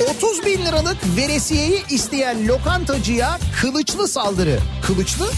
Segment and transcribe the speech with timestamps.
[0.00, 4.58] 30 bin liralık veresiyeyi isteyen lokantacıya kılıçlı saldırı.
[4.86, 5.30] Kılıçlı?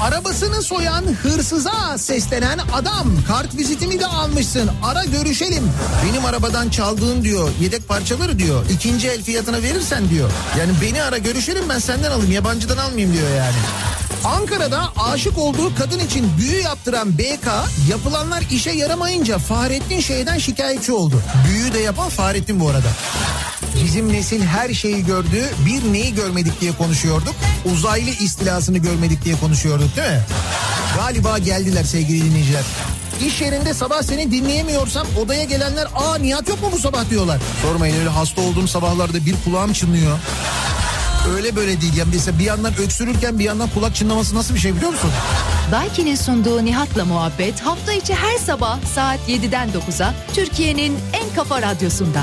[0.00, 5.70] Arabasını soyan hırsıza seslenen adam kart vizitimi de almışsın ara görüşelim.
[6.04, 10.30] Benim arabadan çaldığın diyor yedek parçaları diyor ikinci el fiyatına verirsen diyor.
[10.58, 13.56] Yani beni ara görüşelim ben senden alayım yabancıdan almayayım diyor yani.
[14.24, 17.48] Ankara'da aşık olduğu kadın için büyü yaptıran BK
[17.90, 21.22] yapılanlar işe yaramayınca Fahrettin şeyden şikayetçi oldu.
[21.48, 22.88] Büyü de yapan Fahrettin bu arada.
[23.84, 25.50] Bizim nesil her şeyi gördü.
[25.66, 27.34] Bir neyi görmedik diye konuşuyorduk.
[27.72, 30.20] Uzaylı istilasını görmedik diye konuşuyorduk değil mi?
[30.96, 32.62] Galiba geldiler sevgili dinleyiciler.
[33.26, 37.38] İş yerinde sabah seni dinleyemiyorsam odaya gelenler aa Nihat yok mu bu sabah diyorlar.
[37.62, 40.18] Sormayın öyle hasta olduğum sabahlarda bir kulağım çınlıyor.
[41.36, 41.96] Öyle böyle değil.
[41.96, 45.10] Yani mesela bir yandan öksürürken bir yandan kulak çınlaması nasıl bir şey biliyor musun?
[45.72, 52.22] Daiki'nin sunduğu Nihat'la muhabbet hafta içi her sabah saat 7'den 9'a Türkiye'nin en kafa radyosunda.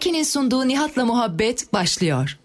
[0.00, 2.38] Daiki'nin sunduğu Nihat'la muhabbet başlıyor.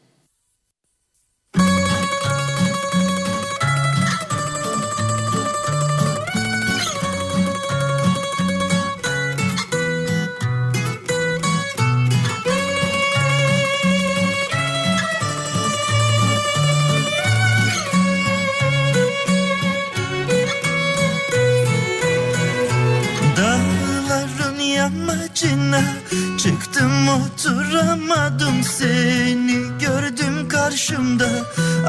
[26.75, 31.29] Çıktım oturamadım seni gördüm karşımda.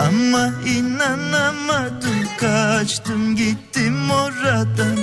[0.06, 4.98] Ama inanamadım kaçtım gittim oradan.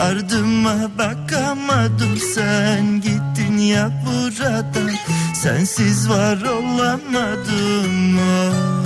[0.00, 4.90] Ardıma bakamadım sen gittin ya buradan.
[5.34, 8.84] Sensiz var olamadım oh.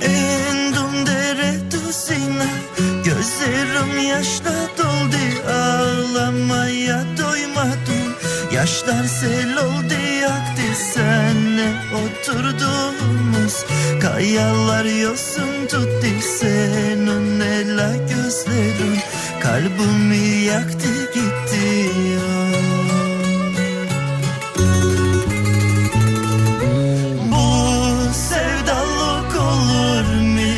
[0.00, 2.46] Endum dere dusina
[3.04, 5.33] Gözlerim yaşla doldu
[8.64, 10.62] Yaşlar sel oldu yaktı
[10.94, 13.64] Senle oturduğumuz
[14.00, 16.06] Kayalar yosun tuttu
[16.40, 18.98] Senin ela gözlerin
[19.40, 22.54] Kalbimi yaktı gitti oh.
[27.32, 30.54] Bu sevdalık olur mu?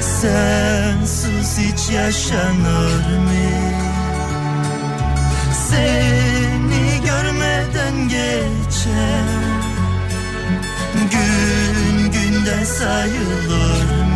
[0.00, 3.49] Sensiz hiç yaşanır mı?
[5.70, 9.24] Seni görmeden geçer.
[10.94, 14.09] Gün günden sayılır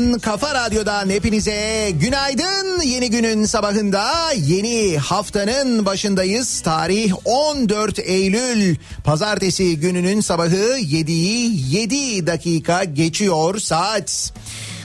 [0.00, 2.80] Radyosu'ndan, Kafa Radyo'dan hepinize günaydın.
[2.80, 6.60] Yeni günün sabahında yeni haftanın başındayız.
[6.60, 8.76] Tarih 14 Eylül.
[9.04, 14.32] Pazartesi gününün sabahı 7'yi 7 dakika geçiyor saat.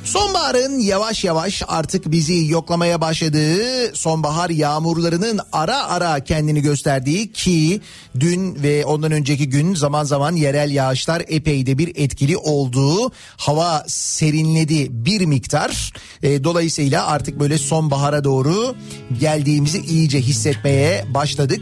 [0.05, 7.81] Sonbaharın yavaş yavaş artık bizi yoklamaya başladığı sonbahar yağmurlarının ara ara kendini gösterdiği ki
[8.19, 13.83] dün ve ondan önceki gün zaman zaman yerel yağışlar epey de bir etkili olduğu hava
[13.87, 15.93] serinledi bir miktar.
[16.23, 18.75] E, dolayısıyla artık böyle sonbahara doğru
[19.19, 21.61] geldiğimizi iyice hissetmeye başladık.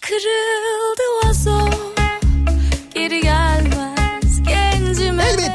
[0.00, 1.70] Kırıldı vazo
[2.94, 3.51] Geri gelmez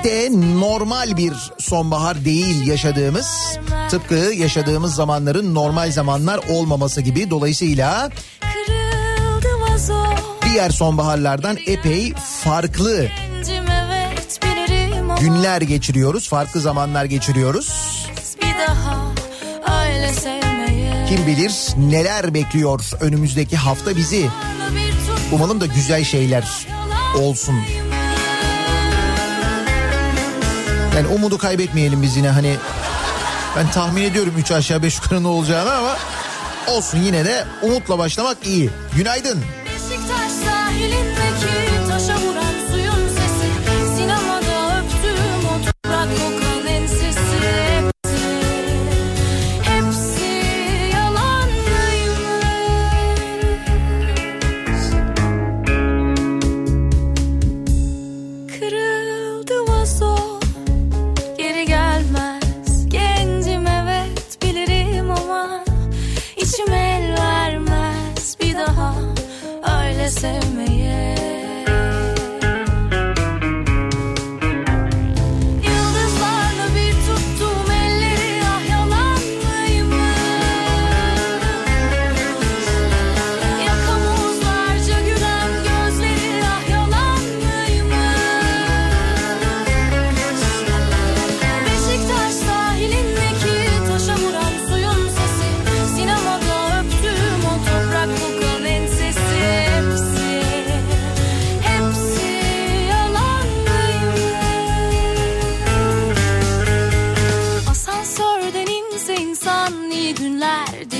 [0.07, 3.57] Elbette normal bir sonbahar değil yaşadığımız.
[3.89, 7.29] Tıpkı yaşadığımız zamanların normal zamanlar olmaması gibi.
[7.29, 8.09] Dolayısıyla
[10.45, 12.13] diğer sonbaharlardan epey
[12.43, 13.07] farklı
[15.19, 16.29] günler geçiriyoruz.
[16.29, 17.97] Farklı zamanlar geçiriyoruz.
[21.09, 24.29] Kim bilir neler bekliyor önümüzdeki hafta bizi.
[25.31, 26.67] Umalım da güzel şeyler
[27.17, 27.55] olsun.
[30.97, 32.55] Yani umudu kaybetmeyelim biz yine hani
[33.55, 35.97] ben tahmin ediyorum 3 aşağı 5 yukarı ne olacağını ama
[36.67, 38.69] olsun yine de umutla başlamak iyi.
[38.95, 39.39] Günaydın.
[39.39, 39.66] Beşiktaş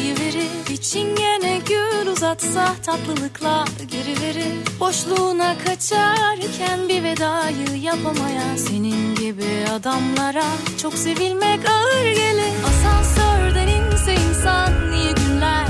[0.07, 9.15] günler deyiverir İçin gene gül uzatsa tatlılıklar geri verir Boşluğuna kaçarken bir vedayı yapamayan Senin
[9.15, 10.45] gibi adamlara
[10.81, 15.67] çok sevilmek ağır gelir Asansörden inse insan iyi günler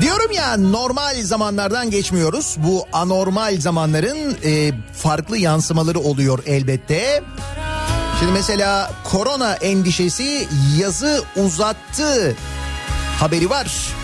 [0.00, 2.56] Diyorum ya normal zamanlardan geçmiyoruz.
[2.58, 7.22] Bu anormal zamanların e, farklı yansımaları oluyor elbette.
[8.18, 10.48] Şimdi mesela korona endişesi
[10.78, 12.36] yazı uzattı
[13.20, 13.94] haberi var.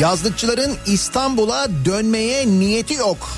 [0.00, 3.30] Yazlıkçıların İstanbul'a dönmeye niyeti yok.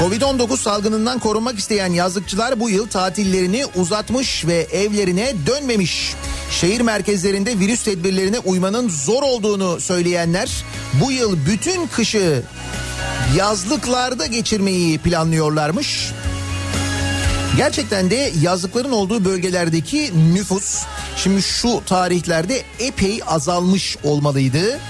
[0.00, 6.14] Covid-19 salgınından korunmak isteyen yazlıkçılar bu yıl tatillerini uzatmış ve evlerine dönmemiş.
[6.50, 12.42] Şehir merkezlerinde virüs tedbirlerine uymanın zor olduğunu söyleyenler bu yıl bütün kışı
[13.36, 16.12] yazlıklarda geçirmeyi planlıyorlarmış.
[17.56, 20.82] Gerçekten de yazlıkların olduğu bölgelerdeki nüfus
[21.16, 24.80] şimdi şu tarihlerde epey azalmış olmalıydı.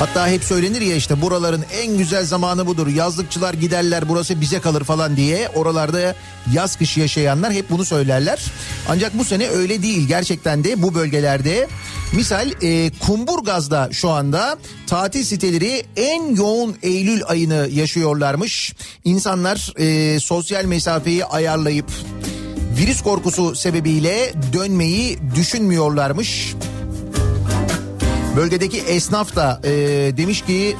[0.00, 2.86] Hatta hep söylenir ya işte buraların en güzel zamanı budur.
[2.86, 5.48] Yazlıkçılar giderler burası bize kalır falan diye.
[5.48, 6.14] Oralarda
[6.52, 8.44] yaz kış yaşayanlar hep bunu söylerler.
[8.88, 10.08] Ancak bu sene öyle değil.
[10.08, 11.68] Gerçekten de bu bölgelerde
[12.12, 18.74] misal e, Kumburgaz'da şu anda tatil siteleri en yoğun Eylül ayını yaşıyorlarmış.
[19.04, 21.86] İnsanlar e, sosyal mesafeyi ayarlayıp
[22.78, 26.54] virüs korkusu sebebiyle dönmeyi düşünmüyorlarmış.
[28.40, 29.70] Bölgedeki esnaf da e,
[30.16, 30.76] demiş ki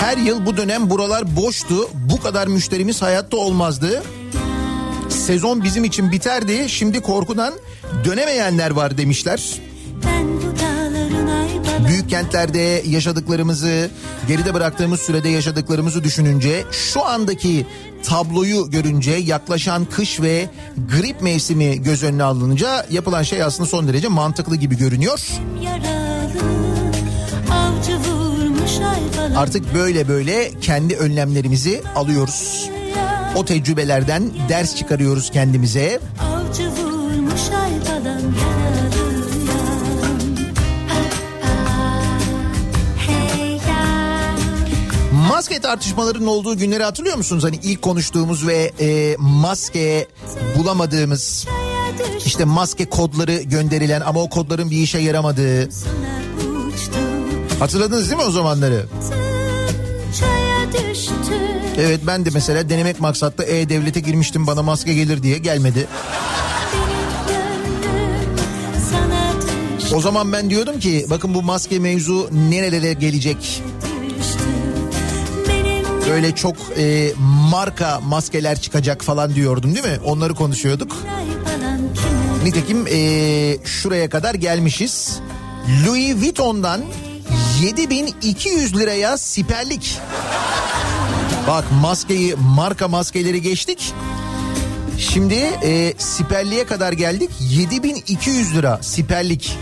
[0.00, 1.88] her yıl bu dönem buralar boştu.
[1.94, 4.02] Bu kadar müşterimiz hayatta olmazdı.
[5.08, 6.68] Sezon bizim için biterdi.
[6.68, 7.54] Şimdi korkudan
[8.04, 9.60] dönemeyenler var demişler.
[10.04, 10.58] Ben bu
[11.88, 13.90] Büyük kentlerde yaşadıklarımızı,
[14.28, 17.66] geride bıraktığımız sürede yaşadıklarımızı düşününce şu andaki
[18.02, 20.48] tabloyu görünce yaklaşan kış ve
[20.90, 25.20] grip mevsimi göz önüne alınınca yapılan şey aslında son derece mantıklı gibi görünüyor.
[29.36, 32.70] Artık böyle böyle kendi önlemlerimizi alıyoruz.
[33.34, 36.00] O tecrübelerden ders çıkarıyoruz kendimize.
[36.20, 36.39] Avcı
[45.30, 47.44] maske tartışmalarının olduğu günleri hatırlıyor musunuz?
[47.44, 50.08] Hani ilk konuştuğumuz ve e, maske
[50.58, 51.46] bulamadığımız
[52.26, 55.68] işte maske kodları gönderilen ama o kodların bir işe yaramadığı.
[57.58, 58.86] Hatırladınız değil mi o zamanları?
[61.78, 65.88] Evet ben de mesela denemek maksatlı E-Devlet'e girmiştim bana maske gelir diye gelmedi.
[69.94, 73.62] O zaman ben diyordum ki bakın bu maske mevzu nerelere gelecek?
[76.10, 77.12] Böyle çok e,
[77.50, 79.98] marka maskeler çıkacak falan diyordum değil mi?
[80.04, 80.96] Onları konuşuyorduk.
[82.44, 85.20] Nitekim e, şuraya kadar gelmişiz.
[85.86, 86.80] Louis Vuitton'dan
[87.62, 89.98] 7200 liraya siperlik.
[91.48, 93.92] Bak maskeyi marka maskeleri geçtik.
[94.98, 99.58] Şimdi e, siperliğe kadar geldik 7200 lira siperlik.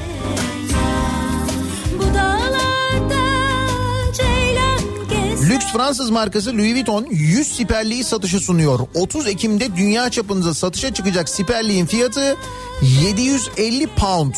[5.72, 8.80] Fransız markası Louis Vuitton 100 siperliği satışa sunuyor.
[8.94, 12.36] 30 Ekim'de dünya çapında satışa çıkacak siperliğin fiyatı
[12.82, 14.34] 750 pound.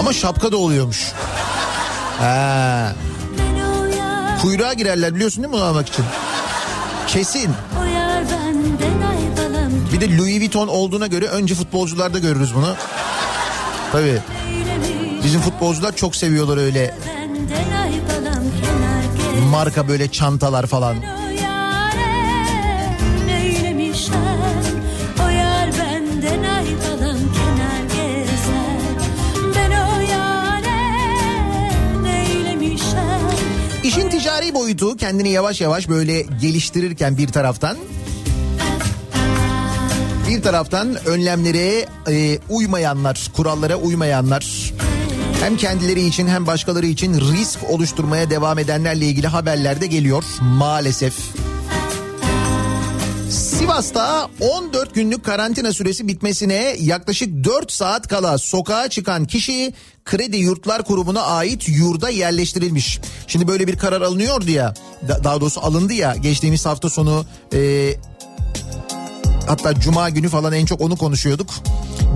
[0.00, 1.12] Ama şapka da oluyormuş.
[2.18, 2.94] Ha.
[4.42, 6.04] Kuyruğa girerler biliyorsun değil mi almak için?
[7.06, 7.50] Kesin.
[9.92, 12.74] Bir de Louis Vuitton olduğuna göre önce futbolcularda görürüz bunu.
[13.92, 14.18] Tabii.
[15.24, 16.94] Bizim futbolcular çok seviyorlar öyle
[19.56, 20.96] marka böyle çantalar falan.
[33.84, 37.76] İşin ticari boyutu kendini yavaş yavaş böyle geliştirirken bir taraftan
[40.28, 44.65] bir taraftan önlemlere e, uymayanlar, kurallara uymayanlar
[45.40, 51.14] hem kendileri için hem başkaları için risk oluşturmaya devam edenlerle ilgili haberler de geliyor maalesef.
[53.30, 59.72] Sivas'ta 14 günlük karantina süresi bitmesine yaklaşık 4 saat kala sokağa çıkan kişi
[60.04, 63.00] Kredi Yurtlar Kurumu'na ait yurda yerleştirilmiş.
[63.26, 64.74] Şimdi böyle bir karar alınıyordu ya
[65.24, 67.24] daha doğrusu alındı ya geçtiğimiz hafta sonu
[67.54, 67.92] e,
[69.46, 71.50] hatta cuma günü falan en çok onu konuşuyorduk.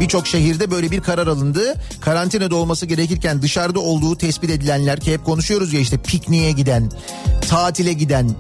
[0.01, 1.75] Birçok şehirde böyle bir karar alındı.
[2.01, 6.91] Karantinada olması gerekirken dışarıda olduğu tespit edilenler ki hep konuşuyoruz ya işte pikniğe giden,
[7.49, 8.31] tatile giden,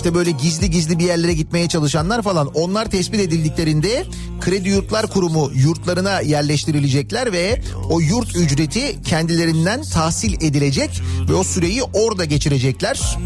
[0.00, 4.04] işte böyle gizli gizli bir yerlere gitmeye çalışanlar falan onlar tespit edildiklerinde
[4.40, 11.82] Kredi Yurtlar Kurumu yurtlarına yerleştirilecekler ve o yurt ücreti kendilerinden tahsil edilecek ve o süreyi
[11.82, 13.18] orada geçirecekler.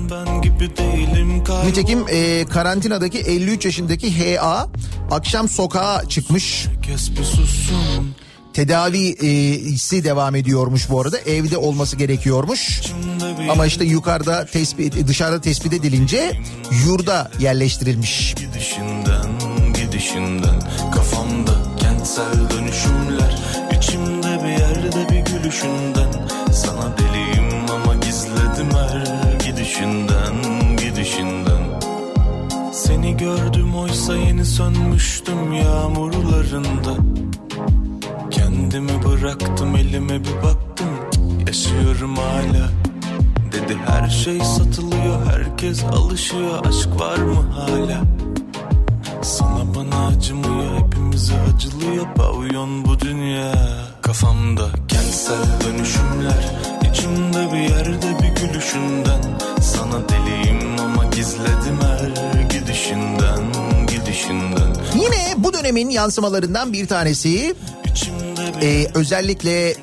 [1.66, 4.69] Nitekim e, karantinadaki 53 yaşındaki HA
[5.11, 6.66] akşam sokağa çıkmış.
[8.55, 11.19] Tedavisi devam ediyormuş bu arada.
[11.19, 12.83] Evde olması gerekiyormuş.
[13.51, 16.33] Ama işte yukarıda tespit dışarıda tespit edilince
[16.87, 18.35] yurda yerleştirilmiş.
[18.35, 19.27] Gidişinden
[19.75, 20.61] gidişinden
[20.95, 23.39] kafamda kentsel dönüşümler
[23.79, 26.13] içimde bir yerde bir gülüşünden
[26.53, 30.35] sana deliyim ama gizledim her gidişinden
[30.77, 31.81] gidişinden
[32.73, 36.97] seni gördüm oysa yeni sönmüştüm yağmurlarında
[38.75, 40.88] Kendimi bıraktım elime bir baktım.
[41.47, 42.69] Yaşıyorum hala.
[43.52, 46.66] Dedi her şey satılıyor herkes alışıyor.
[46.66, 48.02] Aşk var mı hala?
[49.23, 52.07] Sana bana acımıyor hepimize acılıyor.
[52.16, 53.54] Pavyon bu dünya.
[54.02, 56.52] Kafamda kentsel dönüşümler.
[56.90, 59.23] İçimde bir yerde bir gülüşünden.
[59.61, 63.43] Sana deliyim ama gizledim her gidişinden
[63.87, 64.75] gidişinden.
[64.95, 67.54] Yine bu dönemin yansımalarından bir tanesi
[68.63, 69.75] ee, özellikle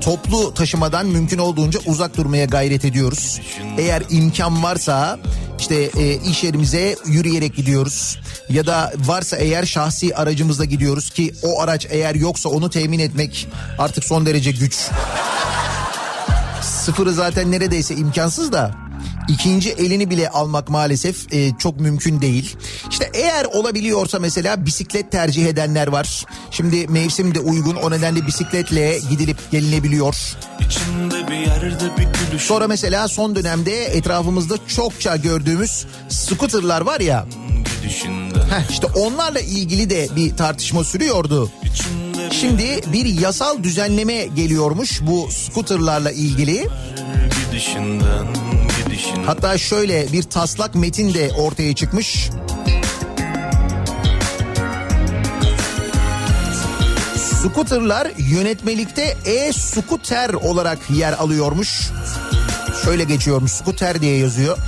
[0.00, 3.40] toplu taşımadan mümkün olduğunca uzak durmaya gayret ediyoruz.
[3.78, 5.18] Eğer imkan varsa
[5.58, 11.60] işte e, iş yerimize yürüyerek gidiyoruz ya da varsa eğer şahsi aracımızla gidiyoruz ki o
[11.60, 13.48] araç eğer yoksa onu temin etmek
[13.78, 14.88] artık son derece güç.
[16.62, 18.87] Sıfırı zaten neredeyse imkansız da
[19.28, 22.56] ikinci elini bile almak maalesef e, çok mümkün değil.
[22.90, 26.24] İşte eğer olabiliyorsa mesela bisiklet tercih edenler var.
[26.50, 30.16] Şimdi mevsim de uygun o nedenle bisikletle gidilip gelinebiliyor.
[32.38, 37.26] Sonra mesela son dönemde etrafımızda çokça gördüğümüz scooterlar var ya.
[38.50, 41.50] Heh, işte onlarla ilgili de bir tartışma sürüyordu.
[42.30, 46.68] Şimdi bir yasal düzenleme geliyormuş bu scooterlarla ilgili.
[49.26, 52.30] Hatta şöyle bir taslak metin de ortaya çıkmış.
[57.16, 61.90] Scooterlar yönetmelikte e-scooter olarak yer alıyormuş.
[62.84, 64.58] Şöyle geçiyormuş scooter diye yazıyor.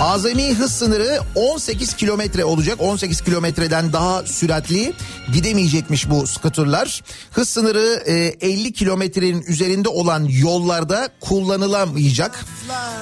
[0.00, 2.80] Azami hız sınırı 18 kilometre olacak.
[2.80, 4.92] 18 kilometreden daha süratli
[5.32, 7.02] gidemeyecekmiş bu skuterlar.
[7.30, 8.02] Hız sınırı
[8.40, 12.44] 50 kilometrenin üzerinde olan yollarda kullanılamayacak.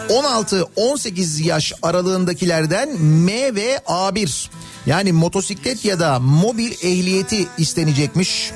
[0.09, 4.49] 16-18 yaş aralığındakilerden M ve A1
[4.87, 8.53] yani motosiklet ya da mobil ehliyeti istenecekmiş.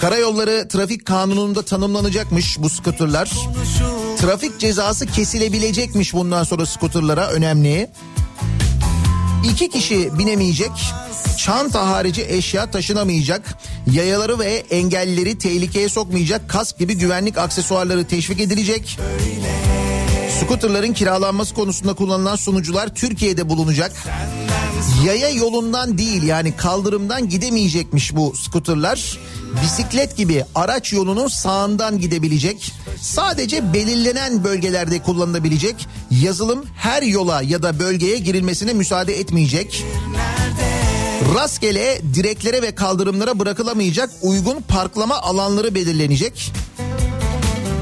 [0.00, 3.30] Karayolları trafik kanununda tanımlanacakmış bu skuterlar.
[4.22, 7.88] Trafik cezası kesilebilecekmiş bundan sonra skuterlara önemli.
[9.50, 10.70] İki kişi binemeyecek,
[11.38, 13.58] çanta harici eşya taşınamayacak,
[13.92, 18.98] yayaları ve engellileri tehlikeye sokmayacak kask gibi güvenlik aksesuarları teşvik edilecek.
[20.40, 23.92] Skuterların kiralanması konusunda kullanılan sunucular Türkiye'de bulunacak.
[25.06, 29.18] Yaya yolundan değil yani kaldırımdan gidemeyecekmiş bu skuterlar.
[29.64, 32.72] Bisiklet gibi araç yolunun sağından gidebilecek.
[33.00, 35.86] Sadece belirlenen bölgelerde kullanılabilecek.
[36.10, 39.84] Yazılım her yola ya da bölgeye girilmesine müsaade etmeyecek.
[41.34, 46.52] Rastgele direklere ve kaldırımlara bırakılamayacak uygun parklama alanları belirlenecek.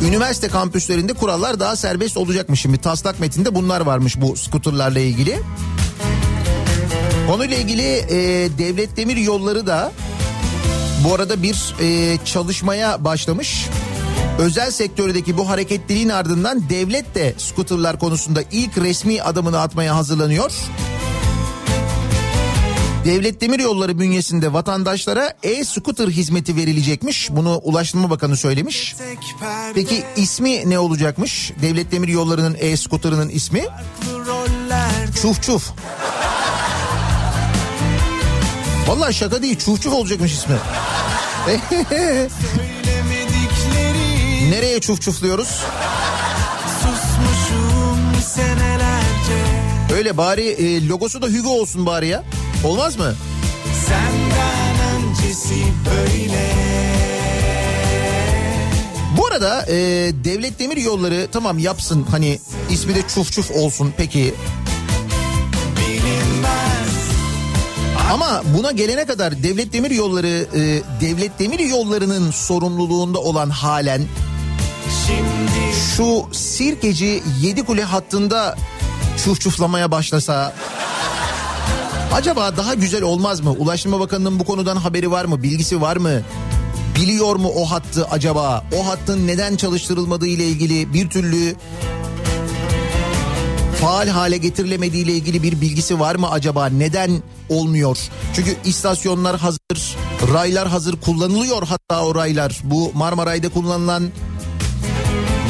[0.09, 2.79] Üniversite kampüslerinde kurallar daha serbest olacakmış şimdi.
[2.79, 5.41] Taslak metinde bunlar varmış bu skuterlarla ilgili.
[7.31, 8.19] Konuyla ilgili e,
[8.59, 9.93] devlet demir yolları da
[11.05, 13.67] bu arada bir e, çalışmaya başlamış.
[14.39, 20.53] Özel sektördeki bu hareketliliğin ardından devlet de skuterlar konusunda ilk resmi adımını atmaya hazırlanıyor.
[23.05, 27.31] Devlet Demir Yolları bünyesinde vatandaşlara e-scooter hizmeti verilecekmiş.
[27.31, 28.97] Bunu Ulaştırma Bakanı söylemiş.
[29.75, 31.53] Peki ismi ne olacakmış?
[31.63, 33.65] Devlet Demir Yolları'nın e-scooter'ının ismi?
[35.23, 35.73] Çuf Çuf.
[38.87, 40.57] Vallahi şaka değil çuf çuf olacakmış ismi.
[44.51, 45.63] Nereye çuf çufluyoruz?
[49.97, 52.25] Öyle bari e, logosu da Hugo olsun bari ya.
[52.65, 53.15] Olmaz mı?
[53.87, 55.55] Senden öncesi
[55.87, 56.51] böyle.
[59.17, 59.75] Bu arada e,
[60.25, 62.39] Devlet Demir Yolları tamam yapsın hani
[62.71, 64.35] ismi de çuf çuf olsun peki.
[68.11, 74.03] Ama buna gelene kadar Devlet Demir Yolları e, Devlet Demir Yolları'nın sorumluluğunda olan halen
[75.07, 75.77] Şimdi...
[75.97, 78.57] şu Sirkeci Yedikule hattında
[79.25, 80.55] çuf çuflamaya başlasa
[82.15, 83.51] acaba daha güzel olmaz mı?
[83.51, 85.43] Ulaştırma Bakanı'nın bu konudan haberi var mı?
[85.43, 86.23] Bilgisi var mı?
[86.97, 88.65] Biliyor mu o hattı acaba?
[88.79, 91.55] O hattın neden çalıştırılmadığı ile ilgili bir türlü
[93.81, 96.67] faal hale getirilemediği ile ilgili bir bilgisi var mı acaba?
[96.67, 97.99] Neden olmuyor?
[98.35, 99.97] Çünkü istasyonlar hazır,
[100.33, 102.61] raylar hazır kullanılıyor hatta o raylar.
[102.65, 104.11] Bu Marmaray'da kullanılan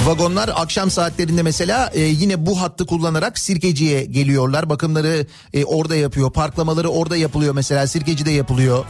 [0.06, 4.70] Vagonlar akşam saatlerinde mesela e, yine bu hattı kullanarak Sirkeci'ye geliyorlar.
[4.70, 6.32] Bakımları e, orada yapıyor.
[6.32, 8.84] Parklamaları orada yapılıyor mesela Sirkeci'de yapılıyor.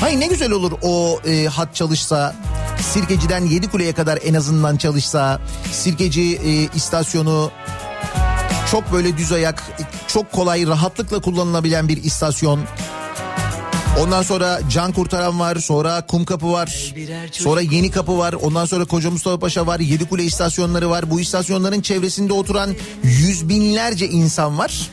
[0.00, 2.36] Hayır ne güzel olur o e, hat çalışsa.
[2.82, 5.40] Sirkeci'den Yedikule'ye kadar en azından çalışsa.
[5.72, 7.50] Sirkeci e, istasyonu
[8.70, 9.62] çok böyle düz ayak,
[10.08, 12.60] çok kolay rahatlıkla kullanılabilen bir istasyon.
[14.00, 16.94] Ondan sonra Can Kurtaran var, sonra Kum Kapı var,
[17.32, 21.10] sonra Yeni Kapı var, ondan sonra Koca Mustafa Paşa var, Yedikule istasyonları var.
[21.10, 22.70] Bu istasyonların çevresinde oturan
[23.02, 24.90] yüz binlerce insan var.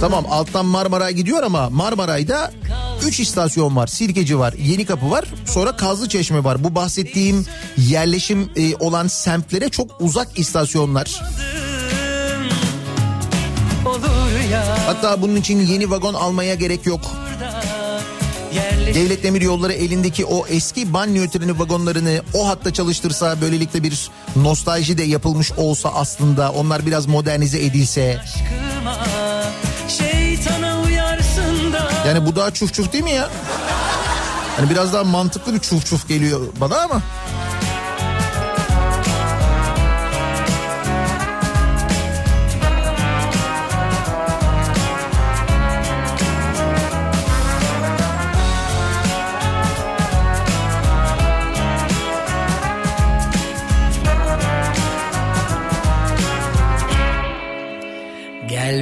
[0.00, 2.52] Tamam alttan Marmaray gidiyor ama Marmaray'da
[3.06, 3.86] 3 istasyon var.
[3.86, 6.64] Sirkeci var, Yeni Kapı var, sonra Kazlı Çeşme var.
[6.64, 11.22] Bu bahsettiğim yerleşim e, olan semtlere çok uzak istasyonlar.
[14.86, 17.00] Hatta bunun için yeni vagon almaya gerek yok.
[18.94, 24.98] Devlet Demir Yolları elindeki o eski banyo treni vagonlarını o hatta çalıştırsa böylelikle bir nostalji
[24.98, 28.20] de yapılmış olsa aslında onlar biraz modernize edilse.
[32.06, 33.30] Yani bu daha çuf çuf değil mi ya?
[34.56, 37.02] Hani biraz daha mantıklı bir çuf çuf geliyor bana ama.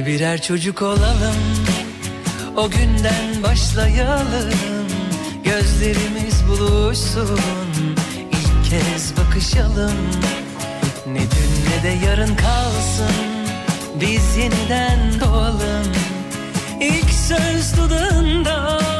[0.05, 1.35] Birer çocuk olalım
[2.57, 4.53] O günden başlayalım.
[5.43, 7.39] Gözlerimiz buluşsun
[8.31, 9.97] İlk kez bakışalım.
[11.07, 13.15] Ne dün ne de yarın kalsın
[14.01, 15.87] Biz yeniden doğalım.
[16.81, 18.90] İlk söz dudağında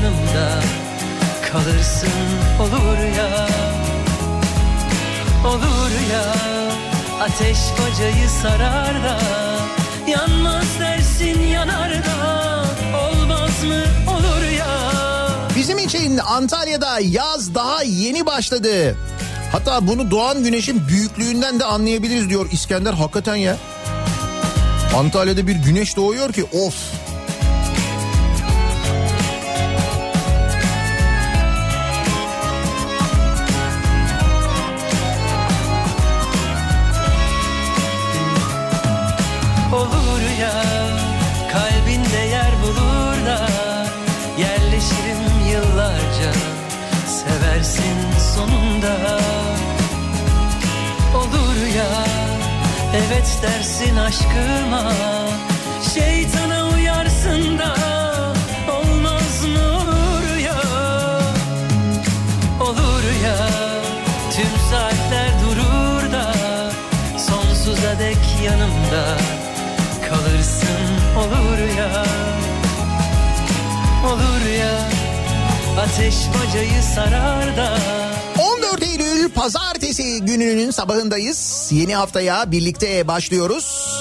[0.00, 0.62] yanımda
[1.52, 2.10] kalırsın
[2.60, 3.48] olur ya
[5.46, 6.24] Olur ya
[7.20, 9.18] ateş bacayı sarar da
[10.10, 12.64] Yanmaz dersin yanar da
[12.98, 14.78] Olmaz mı olur ya
[15.56, 18.96] Bizim için Antalya'da yaz daha yeni başladı.
[19.52, 22.92] Hatta bunu doğan güneşin büyüklüğünden de anlayabiliriz diyor İskender.
[22.92, 23.56] Hakikaten ya.
[24.96, 26.74] Antalya'da bir güneş doğuyor ki of.
[48.40, 49.20] Sonunda.
[51.16, 52.04] Olur ya
[52.94, 54.92] evet dersin aşkıma.
[55.94, 57.74] Şeytana uyarsın da
[58.72, 60.62] olmaz mı olur ya?
[62.60, 63.36] Olur ya
[64.36, 66.32] tüm saatler durur da
[67.18, 69.16] Sonsuza dek yanımda
[70.08, 70.90] kalırsın.
[71.18, 72.04] Olur ya
[74.06, 75.00] Olur ya
[75.80, 78.09] ateş bacayı sarar da 14 Eylül
[79.40, 81.68] pazartesi gününün sabahındayız.
[81.72, 83.96] Yeni haftaya birlikte başlıyoruz.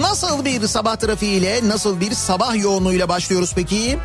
[0.00, 3.98] Nasıl bir sabah trafiğiyle, nasıl bir sabah yoğunluğuyla başlıyoruz peki?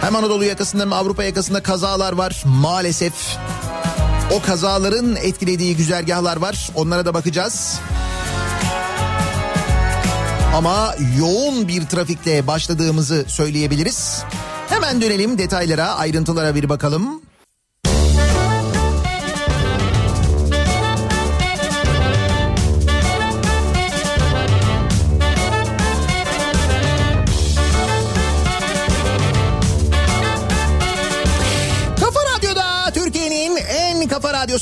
[0.00, 3.12] Hem Anadolu yakasında hem Avrupa yakasında kazalar var maalesef.
[4.32, 6.70] O kazaların etkilediği güzergahlar var.
[6.74, 7.80] Onlara da bakacağız.
[10.54, 14.22] Ama yoğun bir trafikle başladığımızı söyleyebiliriz.
[14.68, 17.23] Hemen dönelim detaylara, ayrıntılara bir bakalım.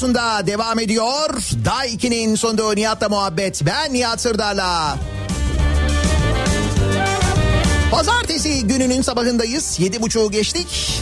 [0.02, 1.30] Radyosunda devam ediyor.
[1.64, 3.62] Day 2'nin sonunda Nihat'la muhabbet.
[3.66, 4.98] Ben Nihat Sırdar'la.
[7.90, 9.80] Pazartesi gününün sabahındayız.
[9.80, 11.00] Yedi buçuğu geçtik.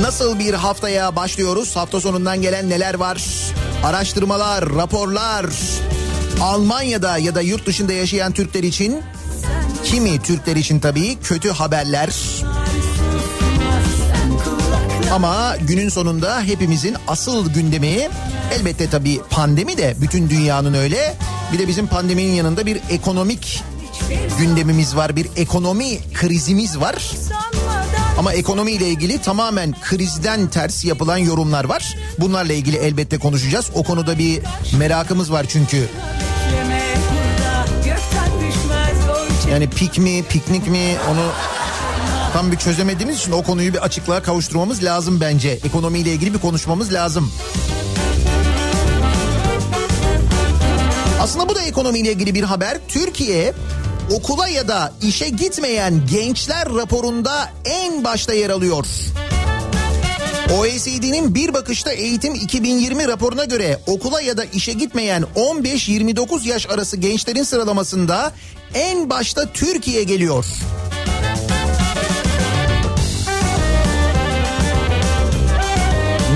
[0.00, 1.76] Nasıl bir haftaya başlıyoruz?
[1.76, 3.22] Hafta sonundan gelen neler var?
[3.84, 5.46] Araştırmalar, raporlar.
[6.40, 9.00] Almanya'da ya da yurt dışında yaşayan Türkler için
[9.84, 12.10] kimi Türkler için tabii kötü haberler.
[15.12, 18.08] Ama günün sonunda hepimizin asıl gündemi
[18.52, 21.14] elbette tabii pandemi de bütün dünyanın öyle.
[21.52, 23.62] Bir de bizim pandeminin yanında bir ekonomik
[24.38, 25.16] gündemimiz var.
[25.16, 27.10] Bir ekonomi krizimiz var.
[28.18, 31.96] Ama ekonomiyle ilgili tamamen krizden ters yapılan yorumlar var.
[32.18, 33.70] Bunlarla ilgili elbette konuşacağız.
[33.74, 34.40] O konuda bir
[34.78, 35.88] merakımız var çünkü.
[39.50, 41.32] Yani pik mi, piknik mi onu
[42.32, 45.48] tam bir çözemediğimiz için o konuyu bir açıklığa kavuşturmamız lazım bence.
[45.50, 47.32] Ekonomiyle ilgili bir konuşmamız lazım.
[51.20, 52.78] Aslında bu da ekonomiyle ilgili bir haber.
[52.88, 53.54] Türkiye
[54.10, 58.86] okula ya da işe gitmeyen gençler raporunda en başta yer alıyor.
[60.58, 66.96] OECD'nin bir bakışta eğitim 2020 raporuna göre okula ya da işe gitmeyen 15-29 yaş arası
[66.96, 68.32] gençlerin sıralamasında
[68.74, 70.46] en başta Türkiye geliyor.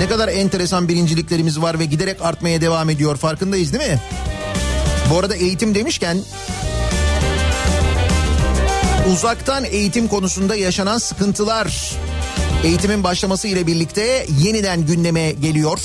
[0.07, 3.99] Ne kadar enteresan birinciliklerimiz var ve giderek artmaya devam ediyor farkındayız değil mi?
[5.11, 6.17] Bu arada eğitim demişken
[9.13, 11.95] uzaktan eğitim konusunda yaşanan sıkıntılar
[12.63, 15.79] eğitimin başlaması ile birlikte yeniden gündeme geliyor.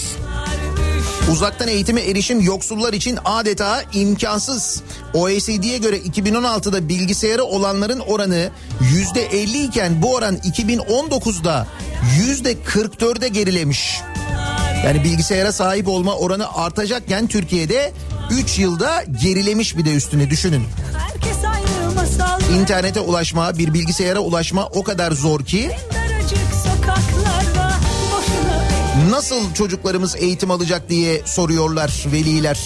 [1.33, 4.83] Uzaktan eğitime erişim yoksullar için adeta imkansız.
[5.15, 11.67] OECD'ye göre 2016'da bilgisayarı olanların oranı %50 iken bu oran 2019'da
[12.19, 14.01] %44'e gerilemiş.
[14.85, 17.93] Yani bilgisayara sahip olma oranı artacakken Türkiye'de
[18.31, 20.63] 3 yılda gerilemiş bir de üstüne düşünün.
[22.61, 25.71] İnternete ulaşma, bir bilgisayara ulaşma o kadar zor ki
[29.11, 32.59] nasıl çocuklarımız eğitim alacak diye soruyorlar veliler.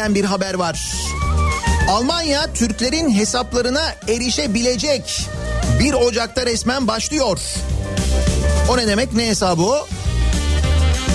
[0.00, 0.92] Gelen bir haber var.
[1.88, 5.28] Almanya Türklerin hesaplarına erişebilecek.
[5.80, 7.38] 1 Ocak'ta resmen başlıyor.
[8.70, 9.86] O ne demek ne hesabı o?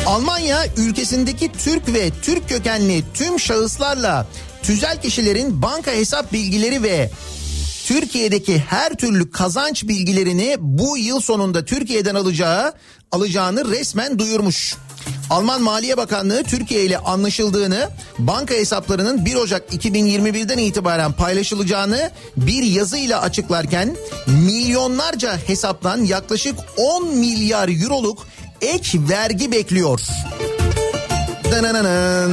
[0.05, 4.27] Almanya ülkesindeki Türk ve Türk kökenli tüm şahıslarla
[4.63, 7.09] tüzel kişilerin banka hesap bilgileri ve
[7.85, 12.73] Türkiye'deki her türlü kazanç bilgilerini bu yıl sonunda Türkiye'den alacağı
[13.11, 14.75] alacağını resmen duyurmuş.
[15.29, 17.89] Alman Maliye Bakanlığı Türkiye ile anlaşıldığını,
[18.19, 23.95] banka hesaplarının 1 Ocak 2021'den itibaren paylaşılacağını bir yazıyla açıklarken
[24.27, 28.27] milyonlarca hesaptan yaklaşık 10 milyar euroluk
[28.61, 30.01] ek vergi bekliyor.
[31.51, 32.27] Dananana.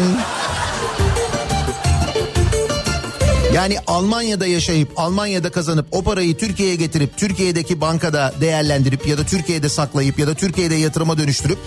[3.54, 9.68] Yani Almanya'da yaşayıp Almanya'da kazanıp o parayı Türkiye'ye getirip Türkiye'deki bankada değerlendirip ya da Türkiye'de
[9.68, 11.58] saklayıp ya da Türkiye'de yatırıma dönüştürüp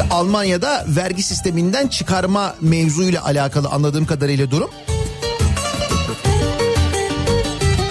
[0.00, 4.70] işte Almanya'da vergi sisteminden çıkarma mevzuyla alakalı anladığım kadarıyla durum.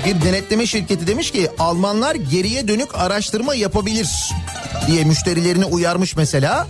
[0.06, 4.10] Bir denetleme şirketi demiş ki Almanlar geriye dönük araştırma yapabilir
[4.88, 6.68] diye müşterilerini uyarmış mesela.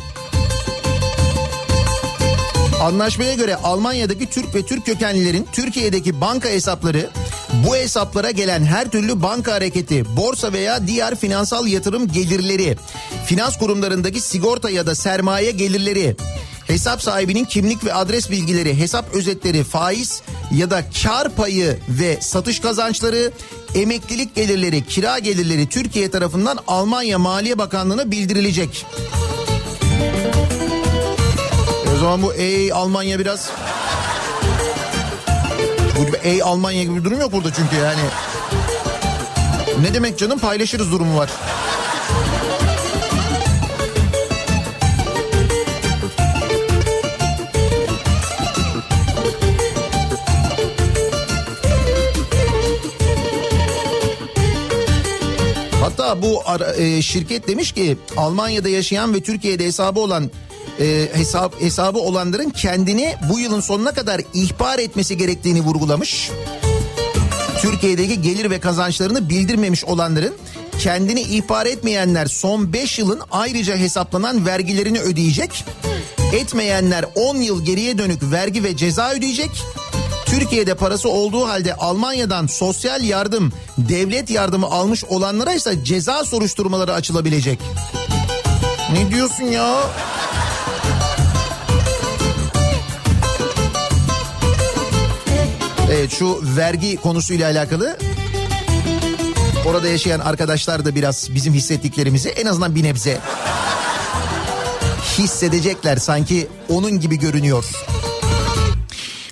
[2.82, 7.10] Anlaşmaya göre Almanya'daki Türk ve Türk kökenlilerin Türkiye'deki banka hesapları
[7.54, 12.78] bu hesaplara gelen her türlü banka hareketi, borsa veya diğer finansal yatırım gelirleri,
[13.26, 16.16] finans kurumlarındaki sigorta ya da sermaye gelirleri,
[16.68, 22.60] hesap sahibinin kimlik ve adres bilgileri, hesap özetleri, faiz ya da kar payı ve satış
[22.60, 23.32] kazançları,
[23.76, 28.86] emeklilik gelirleri, kira gelirleri Türkiye tarafından Almanya Maliye Bakanlığı'na bildirilecek.
[31.96, 33.50] O zaman bu ey Almanya biraz...
[36.00, 38.02] Bu ey Almanya gibi bir durum yok burada çünkü yani.
[39.82, 41.30] Ne demek canım paylaşırız durumu var.
[55.82, 60.32] Hatta bu ara- e, şirket demiş ki Almanya'da yaşayan ve Türkiye'de hesabı olan
[60.80, 66.32] e, hesap hesabı olanların kendini bu yılın sonuna kadar ihbar etmesi gerektiğini vurgulamış.
[67.62, 70.34] Türkiye'deki gelir ve kazançlarını bildirmemiş olanların
[70.80, 75.66] kendini ihbar etmeyenler son 5 yılın ayrıca hesaplanan vergilerini ödeyecek.
[76.34, 79.52] Etmeyenler 10 yıl geriye dönük vergi ve ceza ödeyecek.
[80.26, 87.60] Türkiye'de parası olduğu halde Almanya'dan sosyal yardım, devlet yardımı almış olanlara ise ceza soruşturmaları açılabilecek.
[88.94, 89.82] Ne diyorsun ya?
[96.00, 97.98] Evet şu vergi konusuyla alakalı
[99.66, 103.20] orada yaşayan arkadaşlar da biraz bizim hissettiklerimizi en azından bir nebze
[105.18, 107.66] hissedecekler sanki onun gibi görünüyor.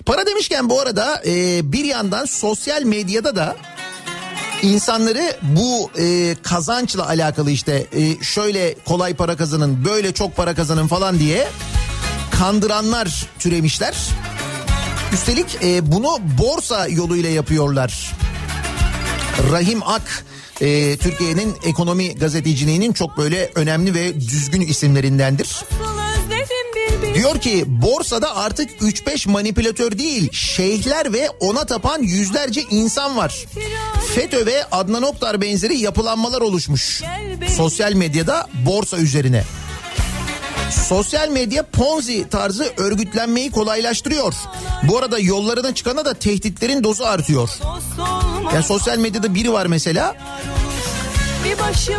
[0.05, 3.55] Para demişken bu arada e, bir yandan sosyal medyada da
[4.61, 10.87] insanları bu e, kazançla alakalı işte e, şöyle kolay para kazanın böyle çok para kazanın
[10.87, 11.47] falan diye
[12.31, 13.95] kandıranlar türemişler.
[15.13, 18.15] Üstelik e, bunu borsa yoluyla yapıyorlar.
[19.51, 20.25] Rahim Ak
[20.61, 25.55] e, Türkiye'nin ekonomi gazeteciliğinin çok böyle önemli ve düzgün isimlerindendir.
[27.15, 33.45] Diyor ki borsada artık 3-5 manipülatör değil şeyhler ve ona tapan yüzlerce insan var.
[34.15, 37.01] FETÖ ve Adnan Oktar benzeri yapılanmalar oluşmuş.
[37.57, 39.43] Sosyal medyada borsa üzerine.
[40.71, 44.33] Sosyal medya Ponzi tarzı örgütlenmeyi kolaylaştırıyor.
[44.83, 47.49] Bu arada yollarına çıkana da tehditlerin dozu artıyor.
[48.53, 50.15] Yani sosyal medyada biri var mesela.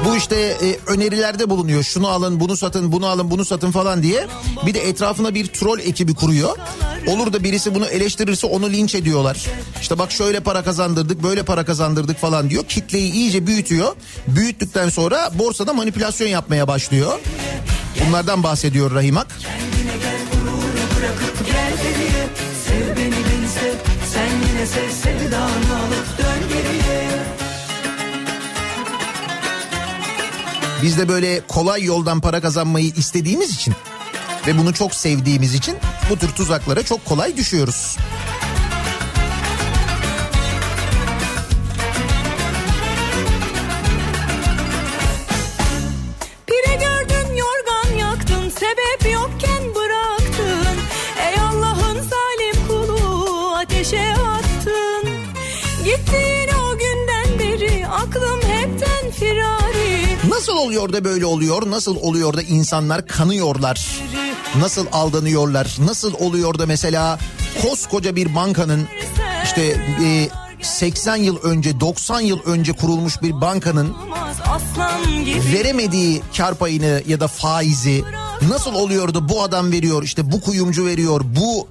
[0.04, 1.82] Bu işte e, önerilerde bulunuyor.
[1.82, 4.26] Şunu alın, bunu satın, bunu alın, bunu satın falan diye.
[4.66, 6.56] Bir de etrafına bir troll ekibi kuruyor.
[7.06, 9.46] Olur da birisi bunu eleştirirse onu linç ediyorlar.
[9.80, 12.64] İşte bak şöyle para kazandırdık, böyle para kazandırdık falan diyor.
[12.64, 13.96] Kitleyi iyice büyütüyor.
[14.26, 17.18] Büyüttükten sonra borsada manipülasyon yapmaya başlıyor.
[18.08, 18.94] Bunlardan bahsediyor
[26.18, 27.10] dön geriye.
[30.82, 33.74] Biz de böyle kolay yoldan para kazanmayı istediğimiz için
[34.46, 35.76] ve bunu çok sevdiğimiz için
[36.10, 37.96] bu tür tuzaklara çok kolay düşüyoruz.
[60.48, 61.70] Nasıl oluyor da böyle oluyor?
[61.70, 63.86] Nasıl oluyor da insanlar kanıyorlar?
[64.60, 65.76] Nasıl aldanıyorlar?
[65.78, 67.18] Nasıl oluyor da mesela
[67.62, 68.88] koskoca bir bankanın
[69.44, 69.62] işte
[70.04, 70.28] e,
[70.62, 73.94] 80 yıl önce 90 yıl önce kurulmuş bir bankanın
[75.52, 78.04] veremediği kar payını ya da faizi
[78.48, 81.68] Nasıl oluyordu bu adam veriyor işte bu kuyumcu veriyor bu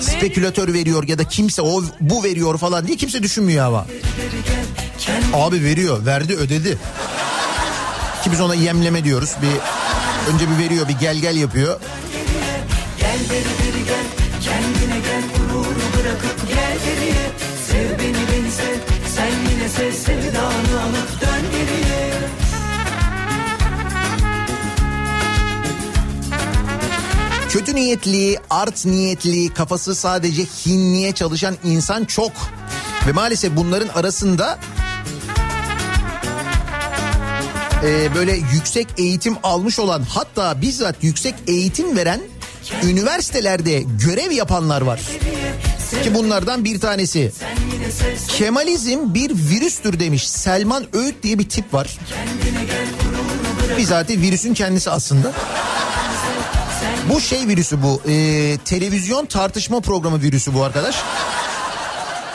[0.00, 3.86] spekülatör veriyor ya da kimse o bu veriyor falan diye kimse düşünmüyor ama.
[5.34, 6.78] Abi veriyor verdi ödedi.
[8.26, 9.36] Ki biz ona yemleme diyoruz.
[9.42, 9.48] Bir
[10.32, 11.80] önce bir veriyor bir gel gel yapıyor.
[12.98, 14.04] Gel beri beri gel
[14.40, 17.30] kendine gel gururu bırakıp gel geriye
[17.66, 18.78] Sev beni beni sev
[19.16, 22.12] sen yine sev sevdanı alıp dön geriye
[27.48, 32.32] Kötü niyetli, art niyetli, kafası sadece hinliğe çalışan insan çok.
[33.06, 34.58] Ve maalesef bunların arasında
[37.84, 42.20] e, böyle yüksek eğitim almış olan hatta bizzat yüksek eğitim veren
[42.84, 45.00] üniversitelerde görev yapanlar var.
[46.02, 47.32] Ki bunlardan bir tanesi.
[48.28, 50.28] Kemalizm bir virüstür demiş.
[50.28, 51.98] Selman Öğüt diye bir tip var.
[53.78, 55.32] Bizatihi virüsün kendisi aslında.
[57.08, 58.02] Bu şey virüsü bu.
[58.08, 60.96] e, televizyon tartışma programı virüsü bu arkadaş.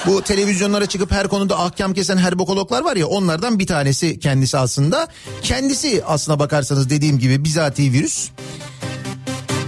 [0.06, 5.08] Bu televizyonlara çıkıp her konuda ahkam kesen herbokologlar var ya onlardan bir tanesi kendisi aslında.
[5.42, 8.30] Kendisi aslına bakarsanız dediğim gibi bizatihi virüs.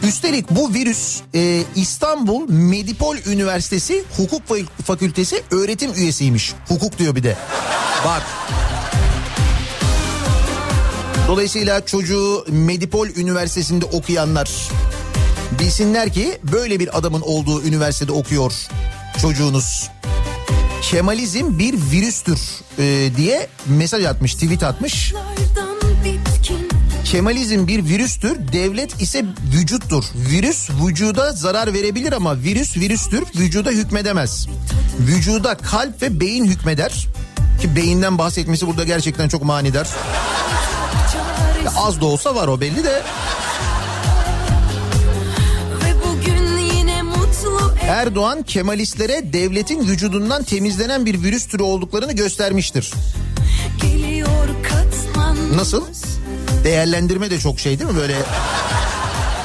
[0.04, 6.54] Üstelik bu virüs e, İstanbul Medipol Üniversitesi Hukuk Fa- Fakültesi öğretim üyesiymiş.
[6.68, 7.38] Hukuk diyor bir de.
[8.06, 8.24] Bak.
[11.28, 14.52] Dolayısıyla çocuğu Medipol Üniversitesi'nde okuyanlar
[15.60, 18.54] bilsinler ki böyle bir adamın olduğu üniversitede okuyor
[19.22, 19.90] çocuğunuz.
[20.94, 22.40] Kemalizm bir virüstür
[22.80, 25.14] e, diye mesaj atmış, tweet atmış.
[27.06, 30.04] Kemalizm bir virüstür, devlet ise vücuttur.
[30.16, 34.48] Virüs vücuda zarar verebilir ama virüs virüstür, vücuda hükmedemez.
[35.00, 37.08] Vücuda kalp ve beyin hükmeder.
[37.62, 39.88] Ki beyinden bahsetmesi burada gerçekten çok manidar.
[41.66, 43.04] Ya az da olsa var o belli de.
[47.90, 52.92] Erdoğan Kemalistlere devletin vücudundan temizlenen bir virüs türü olduklarını göstermiştir.
[55.56, 55.86] Nasıl?
[56.64, 58.16] Değerlendirme de çok şey değil mi böyle?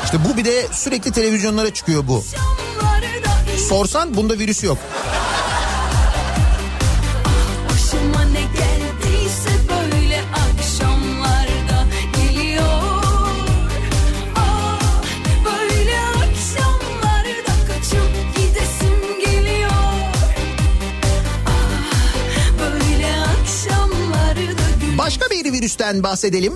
[0.05, 2.25] İşte bu bir de sürekli televizyonlara çıkıyor bu.
[3.69, 4.79] Sorsan bunda virüs yok.
[25.09, 26.53] Başka bir virüsten bahsedelim.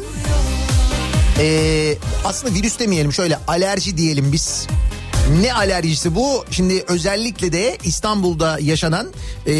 [1.38, 4.66] Ee, aslında virüs demeyelim şöyle alerji diyelim biz.
[5.40, 6.44] Ne alerjisi bu?
[6.50, 9.08] Şimdi özellikle de İstanbul'da yaşanan
[9.46, 9.52] ee,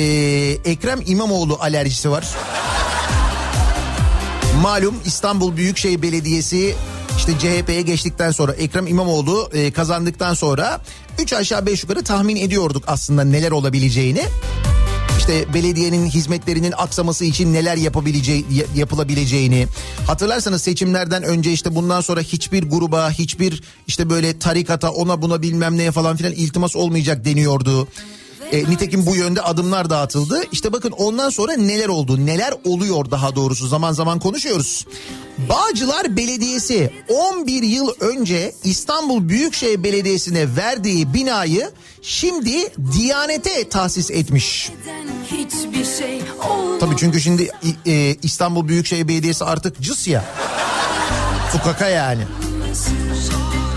[0.65, 2.29] Ekrem İmamoğlu alerjisi var.
[4.63, 6.75] Malum İstanbul Büyükşehir Belediyesi
[7.17, 10.81] işte CHP'ye geçtikten sonra Ekrem İmamoğlu e, kazandıktan sonra
[11.19, 14.23] 3 aşağı 5 yukarı tahmin ediyorduk aslında neler olabileceğini.
[15.23, 19.67] İşte belediyenin hizmetlerinin aksaması için neler yapabileceği ya- yapılabileceğini.
[20.07, 25.79] Hatırlarsanız seçimlerden önce işte bundan sonra hiçbir gruba, hiçbir işte böyle tarikata, ona buna bilmem
[25.79, 27.89] neye falan filan iltimas olmayacak deniyordu.
[28.53, 30.43] E, nitekim bu yönde adımlar da atıldı.
[30.53, 34.87] İşte bakın ondan sonra neler oldu, neler oluyor daha doğrusu zaman zaman konuşuyoruz.
[35.39, 41.71] Bağcılar Belediyesi 11 yıl önce İstanbul Büyükşehir Belediyesi'ne verdiği binayı
[42.03, 44.71] şimdi Diyanet'e tahsis etmiş.
[45.99, 46.23] şey.
[46.81, 47.51] Tabii çünkü şimdi
[47.87, 50.25] e, İstanbul Büyükşehir Belediyesi artık cıs ya.
[51.53, 52.23] Tukaka yani.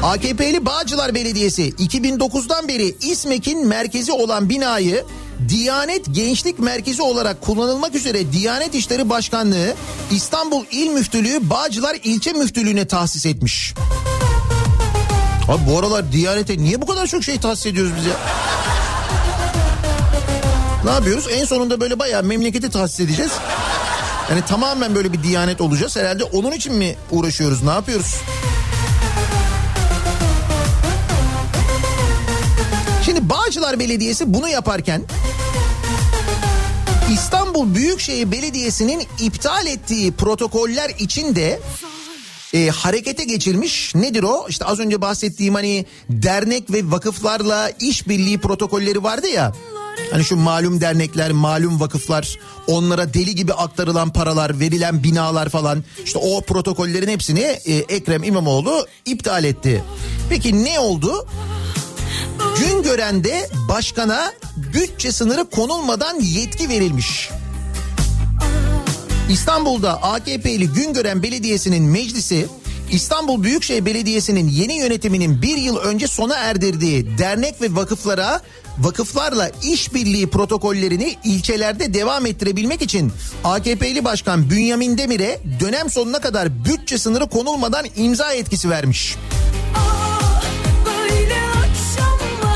[0.05, 5.05] AKP'li Bağcılar Belediyesi 2009'dan beri İSMEK'in merkezi olan binayı
[5.49, 9.73] Diyanet Gençlik Merkezi olarak kullanılmak üzere Diyanet İşleri Başkanlığı
[10.11, 13.73] İstanbul İl Müftülüğü Bağcılar İlçe Müftülüğü'ne tahsis etmiş.
[15.47, 18.13] Abi bu aralar Diyanet'e niye bu kadar çok şey tahsis ediyoruz biz ya?
[20.83, 21.27] Ne yapıyoruz?
[21.31, 23.31] En sonunda böyle bayağı memleketi tahsis edeceğiz.
[24.29, 25.95] Yani tamamen böyle bir diyanet olacağız.
[25.95, 27.63] Herhalde onun için mi uğraşıyoruz?
[27.63, 28.15] Ne yapıyoruz?
[33.15, 35.03] Şimdi Bağcılar Belediyesi bunu yaparken
[37.13, 41.59] İstanbul Büyükşehir Belediyesi'nin iptal ettiği protokoller içinde
[42.53, 43.95] e, harekete geçilmiş.
[43.95, 44.45] Nedir o?
[44.49, 49.53] İşte az önce bahsettiğim hani dernek ve vakıflarla işbirliği protokolleri vardı ya.
[50.11, 55.83] Hani şu malum dernekler, malum vakıflar, onlara deli gibi aktarılan paralar, verilen binalar falan.
[56.05, 59.83] İşte o protokollerin hepsini e, Ekrem İmamoğlu iptal etti.
[60.29, 61.27] Peki ne oldu?
[62.59, 64.33] Güngören'de başkana
[64.73, 67.29] bütçe sınırı konulmadan yetki verilmiş.
[69.29, 72.47] İstanbul'da AKP'li Güngören Belediyesi'nin meclisi
[72.91, 78.41] İstanbul Büyükşehir Belediyesi'nin yeni yönetiminin bir yıl önce sona erdirdiği dernek ve vakıflara
[78.77, 83.11] vakıflarla işbirliği protokollerini ilçelerde devam ettirebilmek için
[83.43, 89.15] AKP'li Başkan Bünyamin Demir'e dönem sonuna kadar bütçe sınırı konulmadan imza etkisi vermiş.
[89.75, 90.04] Akşamlar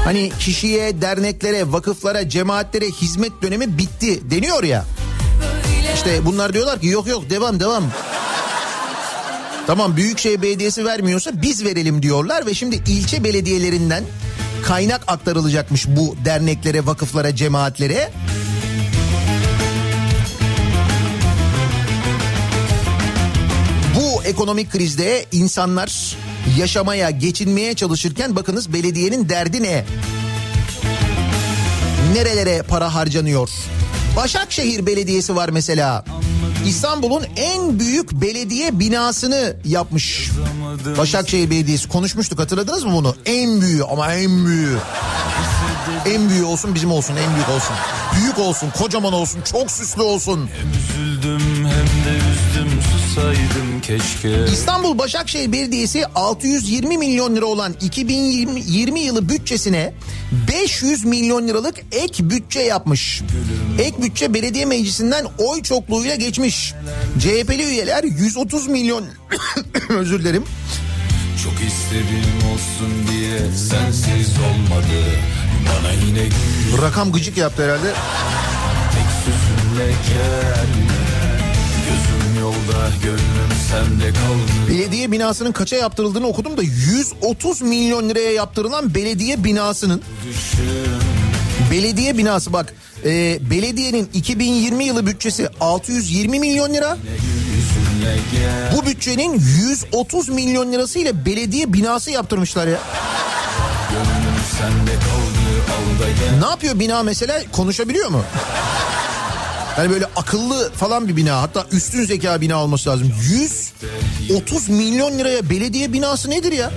[0.10, 4.86] Hani kişiye, derneklere, vakıflara, cemaatlere hizmet dönemi bitti deniyor ya.
[5.96, 7.84] İşte bunlar diyorlar ki yok yok devam devam.
[9.68, 14.04] Tamam Büyükşehir Belediyesi vermiyorsa biz verelim diyorlar ve şimdi ilçe belediyelerinden
[14.64, 18.12] kaynak aktarılacakmış bu derneklere, vakıflara, cemaatlere.
[23.96, 26.16] Bu ekonomik krizde insanlar
[26.58, 29.86] yaşamaya, geçinmeye çalışırken bakınız belediyenin derdi ne?
[32.14, 33.50] Nerelere para harcanıyor?
[34.16, 36.06] Başakşehir Belediyesi var mesela.
[36.66, 40.30] İstanbul'un en büyük belediye binasını yapmış.
[40.98, 43.16] Başakşehir Belediyesi konuşmuştuk hatırladınız mı bunu?
[43.26, 44.78] En büyüğü ama en büyüğü.
[46.06, 47.76] En büyüğü olsun bizim olsun en büyük olsun.
[48.22, 50.50] Büyük olsun kocaman olsun çok süslü olsun.
[50.76, 51.42] Üzüldüm
[53.10, 59.94] susaydım keşke İstanbul Başakşehir Belediyesi 620 milyon lira olan 2020 20 yılı bütçesine
[60.48, 63.22] 500 milyon liralık ek bütçe yapmış.
[63.80, 66.74] Ek bütçe belediye meclisinden oy çokluğuyla geçmiş.
[67.20, 69.06] CHP'li üyeler 130 milyon
[69.90, 70.44] özür dilerim.
[71.44, 75.00] Çok istedim olsun diye sensiz olmadı
[75.66, 77.94] Bana yine gül Rakam gıcık yaptı herhalde.
[78.94, 80.89] tek sözünle gel
[82.40, 89.44] yolda gönlüm sende kaldı Belediye binasının kaça yaptırıldığını okudum da 130 milyon liraya yaptırılan belediye
[89.44, 90.02] binasının.
[91.72, 92.74] Belediye binası bak
[93.06, 96.98] e, belediyenin 2020 yılı bütçesi 620 milyon lira.
[98.76, 102.80] Bu bütçenin 130 milyon lirasıyla belediye binası yaptırmışlar ya.
[103.90, 107.42] Gönlüm sende kaldı Ne yapıyor bina mesela?
[107.52, 108.24] Konuşabiliyor mu?
[109.80, 113.12] Yani böyle akıllı falan bir bina hatta üstün zeka bina olması lazım.
[114.30, 116.72] 130 milyon liraya belediye binası nedir ya?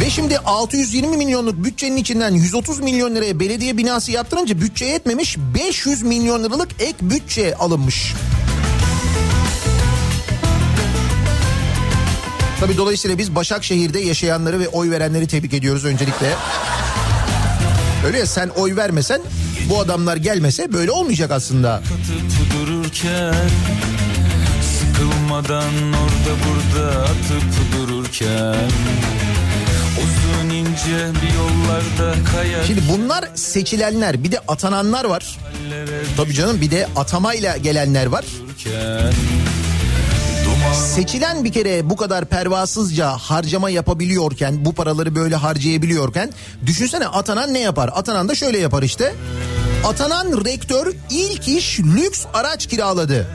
[0.00, 6.02] Ve şimdi 620 milyonluk bütçenin içinden 130 milyon liraya belediye binası yaptırınca bütçe yetmemiş 500
[6.02, 8.14] milyon liralık ek bütçe alınmış.
[12.60, 16.34] Tabii dolayısıyla biz Başakşehir'de yaşayanları ve oy verenleri tebrik ediyoruz öncelikle.
[18.06, 19.20] Öyle ya sen oy vermesen
[19.68, 21.82] bu adamlar gelmese böyle olmayacak aslında.
[22.60, 23.34] Dururken
[24.78, 27.42] Sıkılmadan orada burada atıp
[27.78, 28.70] dururken
[29.98, 35.38] Uzun ince bir yollarda kayar Şimdi bunlar seçilenler bir de atananlar var.
[36.16, 38.24] Tabii canım bir de atamayla gelenler var.
[38.64, 39.12] dururken
[40.94, 46.30] Seçilen bir kere bu kadar pervasızca harcama yapabiliyorken bu paraları böyle harcayabiliyorken
[46.66, 47.90] düşünsene atanan ne yapar?
[47.94, 49.14] Atanan da şöyle yapar işte.
[49.84, 53.26] Atanan rektör ilk iş lüks araç kiraladı.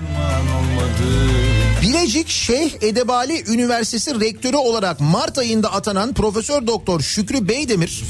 [1.81, 8.03] Bilecik Şeyh Edebali Üniversitesi rektörü olarak Mart ayında atanan Profesör Doktor Şükrü Beydemir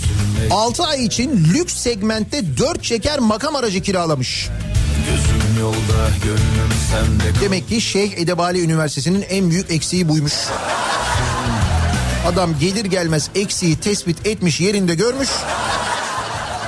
[0.52, 4.50] 6 ay için lüks segmentte 4 çeker makam aracı kiralamış.
[5.60, 10.34] Yolda gönlüm sende Demek ki Şeyh Edebali Üniversitesi'nin en büyük eksiği buymuş.
[12.28, 15.30] Adam gelir gelmez eksiği tespit etmiş yerinde görmüş.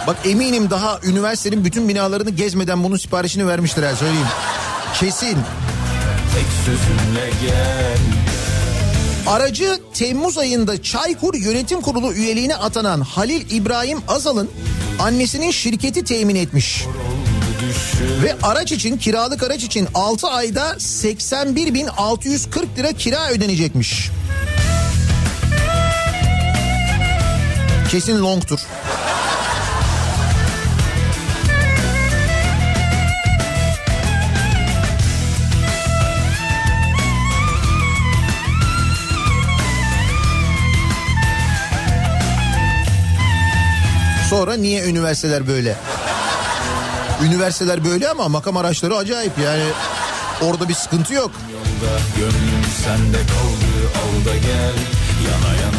[0.07, 4.27] Bak eminim daha üniversitenin bütün binalarını gezmeden bunun siparişini vermiştir ha söyleyeyim.
[4.99, 5.37] Kesin.
[6.33, 7.97] Tek sözünle gel
[9.27, 14.49] Aracı Temmuz ayında Çaykur Yönetim Kurulu üyeliğine atanan Halil İbrahim Azal'ın
[14.99, 16.83] annesinin şirketi temin etmiş.
[18.23, 24.09] Ve araç için kiralık araç için 6 ayda 81.640 lira kira ödenecekmiş.
[27.91, 28.59] Kesin longtur.
[44.29, 45.75] Sonra niye üniversiteler böyle?
[47.25, 49.63] Üniversiteler böyle ama makam araçları acayip yani.
[50.41, 51.31] Orada bir sıkıntı yok.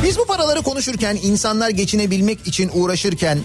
[0.03, 3.39] Biz bu paraları konuşurken insanlar geçinebilmek için uğraşırken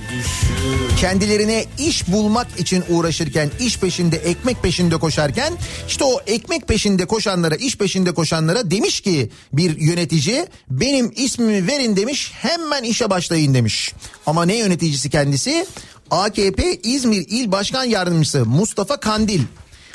[1.00, 5.54] kendilerine iş bulmak için uğraşırken iş peşinde ekmek peşinde koşarken
[5.88, 11.96] işte o ekmek peşinde koşanlara iş peşinde koşanlara demiş ki bir yönetici benim ismimi verin
[11.96, 13.94] demiş hemen işe başlayın demiş.
[14.26, 15.66] Ama ne yöneticisi kendisi?
[16.12, 19.42] AKP İzmir İl Başkan Yardımcısı Mustafa Kandil.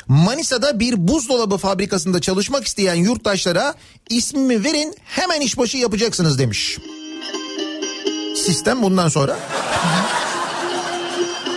[0.07, 3.73] Manisa'da bir buzdolabı fabrikasında çalışmak isteyen yurttaşlara
[4.09, 6.77] ismimi verin hemen işbaşı yapacaksınız demiş.
[8.35, 9.39] Sistem bundan sonra.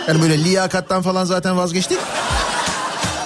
[0.07, 1.97] Yani böyle liyakattan falan zaten vazgeçtik.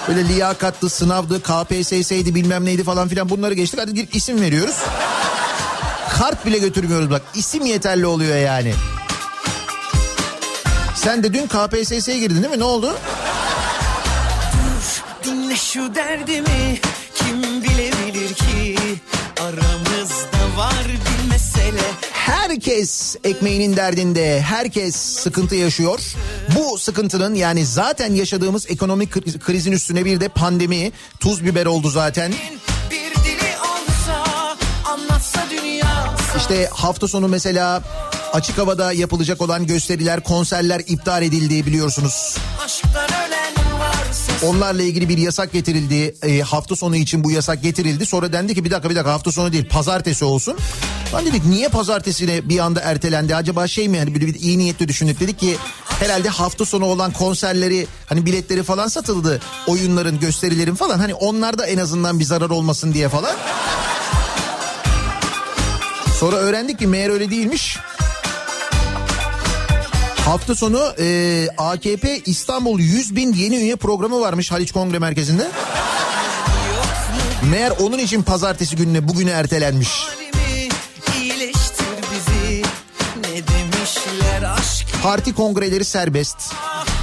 [0.08, 3.80] Böyle liyakattı, sınavdı, KPSS'ydi bilmem neydi falan filan bunları geçtik.
[3.80, 4.76] Hadi gidip isim veriyoruz.
[6.10, 7.22] Kart bile götürmüyoruz bak.
[7.34, 8.74] İsim yeterli oluyor yani.
[11.02, 12.58] Sen de dün KPSS'ye girdin değil mi?
[12.58, 12.96] Ne oldu?
[15.24, 16.78] Dinle şu derdimi
[17.14, 18.76] kim bilebilir ki
[19.40, 21.80] aramızda var bir mesele.
[22.12, 26.00] Herkes ekmeğinin derdinde, herkes sıkıntı yaşıyor.
[26.56, 31.90] Bu sıkıntının yani zaten yaşadığımız ekonomik kriz- krizin üstüne bir de pandemi tuz biber oldu
[31.90, 32.32] zaten.
[32.90, 34.24] Bir dili olsa
[34.84, 36.14] anlatsa dünya.
[36.36, 37.82] İşte hafta sonu mesela
[38.32, 42.36] açık havada yapılacak olan gösteriler, konserler iptal edildi biliyorsunuz.
[44.44, 46.14] Onlarla ilgili bir yasak getirildi.
[46.22, 48.06] E, hafta sonu için bu yasak getirildi.
[48.06, 50.56] Sonra dendi ki bir dakika bir dakika hafta sonu değil pazartesi olsun.
[51.14, 53.36] Ben dedik niye pazartesine bir anda ertelendi?
[53.36, 55.20] Acaba şey mi yani böyle bir iyi niyetli düşündük.
[55.20, 55.56] Dedik ki
[56.00, 59.40] herhalde hafta sonu olan konserleri hani biletleri falan satıldı.
[59.66, 63.36] Oyunların gösterilerin falan hani onlarda en azından bir zarar olmasın diye falan.
[66.20, 67.78] Sonra öğrendik ki meğer öyle değilmiş.
[70.28, 75.50] Hafta sonu e, AKP İstanbul 100 bin yeni üye programı varmış Haliç Kongre Merkezi'nde.
[77.50, 79.88] Meğer onun için pazartesi gününe bugüne ertelenmiş.
[85.02, 86.36] Parti kongreleri serbest.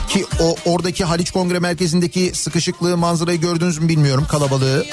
[0.09, 4.85] Ki o oradaki Haliç Kongre Merkezi'ndeki sıkışıklığı manzarayı gördünüz mü bilmiyorum kalabalığı.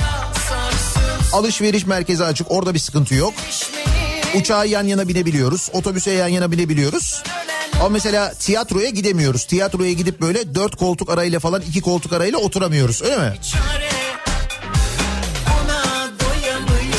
[1.32, 3.34] Alışveriş merkezi açık orada bir sıkıntı yok.
[4.34, 5.68] Uçağa yan yana binebiliyoruz.
[5.72, 7.22] Otobüse yan yana binebiliyoruz.
[7.82, 9.44] Ama mesela tiyatroya gidemiyoruz.
[9.44, 13.36] Tiyatroya gidip böyle dört koltuk arayla falan iki koltuk arayla oturamıyoruz öyle mi?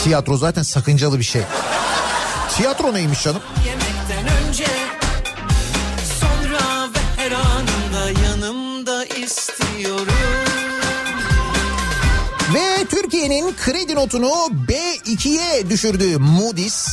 [0.04, 1.42] Tiyatro zaten sakıncalı bir şey.
[2.58, 3.42] Tiyatro neymiş canım?
[3.66, 4.66] yemekten önce.
[6.20, 10.08] Sonra ve her anında yanımda istiyorum.
[12.54, 14.32] Ve Türkiye'nin kredi notunu
[14.68, 16.88] B2'ye düşürdü Moody's.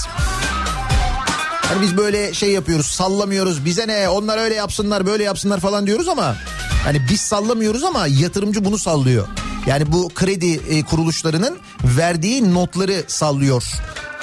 [1.71, 6.09] Hani biz böyle şey yapıyoruz sallamıyoruz bize ne onlar öyle yapsınlar böyle yapsınlar falan diyoruz
[6.09, 6.37] ama
[6.85, 9.29] hani biz sallamıyoruz ama yatırımcı bunu sallıyor.
[9.67, 13.65] Yani bu kredi e, kuruluşlarının verdiği notları sallıyor.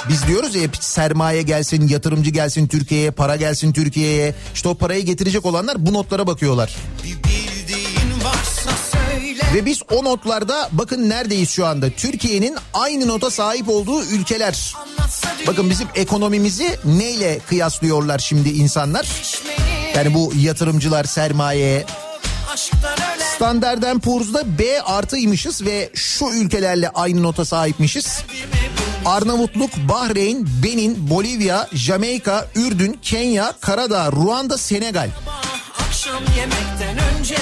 [0.09, 4.35] Biz diyoruz ya sermaye gelsin, yatırımcı gelsin Türkiye'ye, para gelsin Türkiye'ye.
[4.53, 6.75] İşte o parayı getirecek olanlar bu notlara bakıyorlar.
[7.03, 7.46] Bir söyle.
[9.53, 11.89] Ve biz o notlarda bakın neredeyiz şu anda.
[11.89, 14.75] Türkiye'nin aynı nota sahip olduğu ülkeler.
[15.47, 19.07] Bakın bizim ekonomimizi neyle kıyaslıyorlar şimdi insanlar?
[19.95, 21.85] Yani bu yatırımcılar sermaye.
[23.35, 28.19] Standard Poor's'da B artıymışız ve şu ülkelerle aynı nota sahipmişiz.
[29.05, 35.09] Arnavutluk, Bahreyn, Benin, Bolivya, Jamaika, Ürdün, Kenya, Karadağ, Ruanda, Senegal.
[35.87, 37.37] akşam yemekten önce.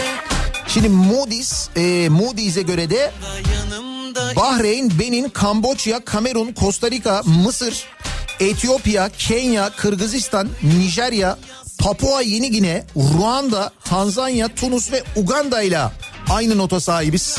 [0.76, 3.12] Şimdi Moody's, e, Moody's'e göre de
[4.36, 7.88] Bahreyn, Benin, Kamboçya, Kamerun, Costa Rica, Mısır,
[8.40, 11.38] Etiyopya, Kenya, Kırgızistan, Nijerya,
[11.78, 15.82] Papua Yeni Gine, Ruanda, Tanzanya, Tunus ve Uganda ile
[16.30, 17.38] aynı nota sahibiz.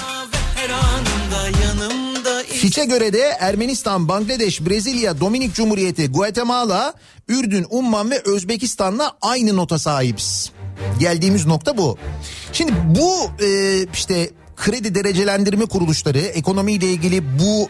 [2.48, 6.94] Fitch'e göre de Ermenistan, Bangladeş, Brezilya, Dominik Cumhuriyeti, Guatemala,
[7.28, 10.50] Ürdün, Umman ve Özbekistan'la aynı nota sahibiz.
[11.00, 11.98] Geldiğimiz nokta bu.
[12.56, 17.68] Şimdi bu e, işte kredi derecelendirme kuruluşları ekonomiyle ilgili bu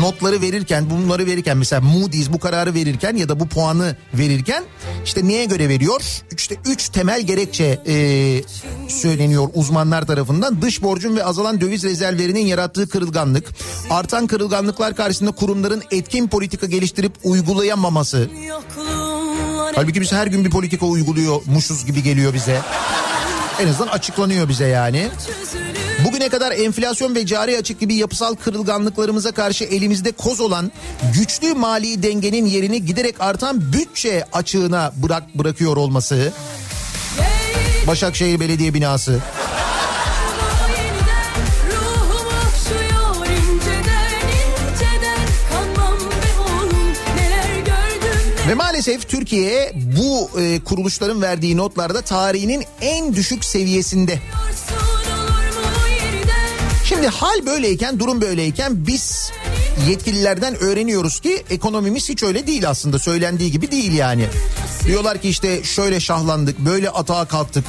[0.00, 4.64] notları verirken bunları verirken mesela Moody's bu kararı verirken ya da bu puanı verirken
[5.04, 6.00] işte neye göre veriyor?
[6.36, 7.94] İşte üç temel gerekçe e,
[8.88, 10.62] söyleniyor uzmanlar tarafından.
[10.62, 13.48] Dış borcun ve azalan döviz rezervlerinin yarattığı kırılganlık,
[13.90, 18.30] artan kırılganlıklar karşısında kurumların etkin politika geliştirip uygulayamaması.
[19.74, 22.60] Halbuki biz her gün bir politika uyguluyormuşuz gibi geliyor bize.
[23.60, 25.08] En azından açıklanıyor bize yani.
[26.04, 30.72] Bugüne kadar enflasyon ve cari açık gibi yapısal kırılganlıklarımıza karşı elimizde koz olan
[31.14, 36.32] güçlü mali dengenin yerini giderek artan bütçe açığına bırak bırakıyor olması.
[37.86, 39.20] Başakşehir Belediye binası.
[48.48, 54.18] Ve maalesef Türkiye bu e, kuruluşların verdiği notlarda tarihinin en düşük seviyesinde.
[56.84, 59.30] Şimdi hal böyleyken durum böyleyken biz
[59.88, 64.26] yetkililerden öğreniyoruz ki ekonomimiz hiç öyle değil aslında söylendiği gibi değil yani.
[64.86, 67.64] Diyorlar ki işte şöyle şahlandık böyle atağa kalktık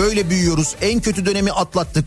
[0.00, 2.04] böyle büyüyoruz en kötü dönemi atlattık.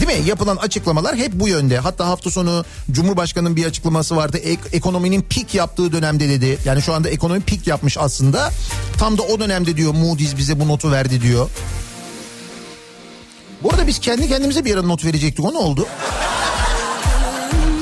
[0.00, 0.28] Değil mi?
[0.28, 1.78] Yapılan açıklamalar hep bu yönde.
[1.78, 4.36] Hatta hafta sonu Cumhurbaşkanı'nın bir açıklaması vardı.
[4.38, 6.58] Ek- ekonominin pik yaptığı dönemde dedi.
[6.64, 8.50] Yani şu anda ekonomi pik yapmış aslında.
[8.98, 11.50] Tam da o dönemde diyor Moody's bize bu notu verdi diyor.
[13.62, 15.44] Bu arada biz kendi kendimize bir ara not verecektik.
[15.44, 15.86] O ne oldu?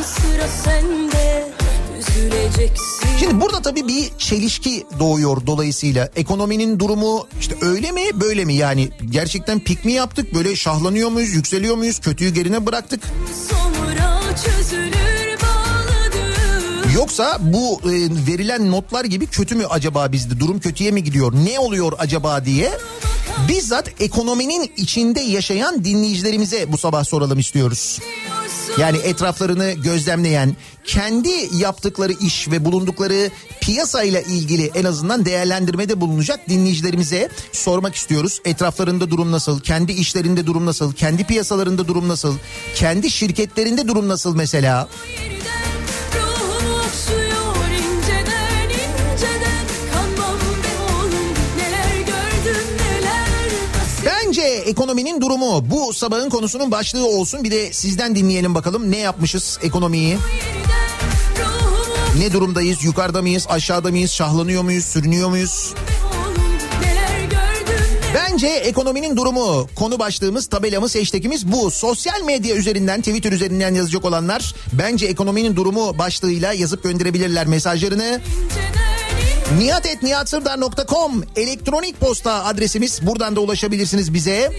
[0.04, 1.03] Sıra üzüleceksin
[3.20, 6.08] Şimdi burada tabii bir çelişki doğuyor dolayısıyla.
[6.16, 8.54] Ekonominin durumu işte öyle mi böyle mi?
[8.54, 10.34] Yani gerçekten pik mi yaptık?
[10.34, 12.00] Böyle şahlanıyor muyuz yükseliyor muyuz?
[12.00, 13.02] Kötüyü gerine bıraktık.
[16.94, 17.92] Yoksa bu e,
[18.32, 20.40] verilen notlar gibi kötü mü acaba bizde?
[20.40, 21.32] Durum kötüye mi gidiyor?
[21.44, 22.72] Ne oluyor acaba diye
[23.48, 27.98] bizzat ekonominin içinde yaşayan dinleyicilerimize bu sabah soralım istiyoruz.
[28.78, 37.28] Yani etraflarını gözlemleyen, kendi yaptıkları iş ve bulundukları piyasayla ilgili en azından değerlendirmede bulunacak dinleyicilerimize
[37.52, 38.40] sormak istiyoruz.
[38.44, 39.60] Etraflarında durum nasıl?
[39.60, 40.92] Kendi işlerinde durum nasıl?
[40.92, 42.38] Kendi piyasalarında durum nasıl?
[42.74, 44.88] Kendi şirketlerinde durum nasıl mesela?
[45.24, 45.33] Yeniden
[54.74, 57.44] ekonominin durumu bu sabahın konusunun başlığı olsun.
[57.44, 60.18] Bir de sizden dinleyelim bakalım ne yapmışız ekonomiyi?
[62.18, 62.84] Ne durumdayız?
[62.84, 63.46] Yukarıda mıyız?
[63.48, 64.10] Aşağıda mıyız?
[64.10, 64.84] Şahlanıyor muyuz?
[64.84, 65.74] Sürünüyor muyuz?
[68.14, 71.70] Bence ekonominin durumu konu başlığımız tabelamız hashtagimiz bu.
[71.70, 78.04] Sosyal medya üzerinden Twitter üzerinden yazacak olanlar bence ekonominin durumu başlığıyla yazıp gönderebilirler mesajlarını.
[78.04, 78.93] inceden
[79.52, 84.52] Nihatetnihatsırdar.com elektronik posta adresimiz buradan da ulaşabilirsiniz bize.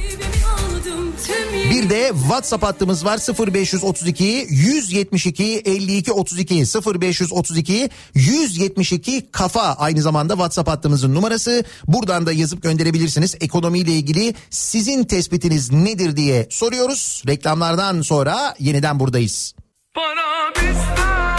[1.71, 10.69] Bir de WhatsApp hattımız var 0532 172 52 32 0532 172 kafa aynı zamanda WhatsApp
[10.69, 11.63] hattımızın numarası.
[11.87, 13.35] Buradan da yazıp gönderebilirsiniz.
[13.41, 17.23] Ekonomiyle ilgili sizin tespitiniz nedir diye soruyoruz.
[17.27, 19.55] Reklamlardan sonra yeniden buradayız.
[19.93, 21.34] Para bizde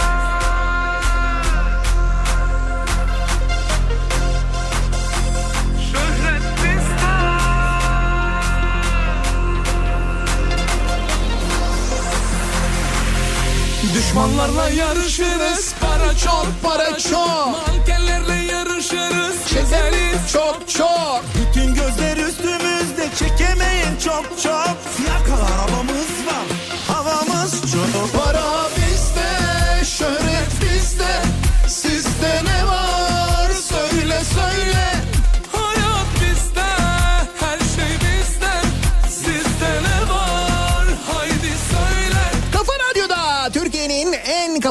[13.93, 15.73] Düşmanlarla yarışırız.
[15.79, 17.67] Para çok para çok.
[17.67, 19.47] Mankenlerle yarışırız.
[19.47, 20.31] Çekeriz.
[20.33, 21.23] Çok çok.
[21.35, 23.09] Bütün gözler üstümüzde.
[23.19, 24.77] Çekemeyin çok çok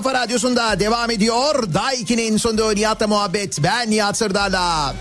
[0.07, 1.75] kafa radyosunda devam ediyor.
[1.75, 3.63] Daiki'nin sunduğu Nihat'la muhabbet.
[3.63, 4.95] Ben Nihat Sırdar'la.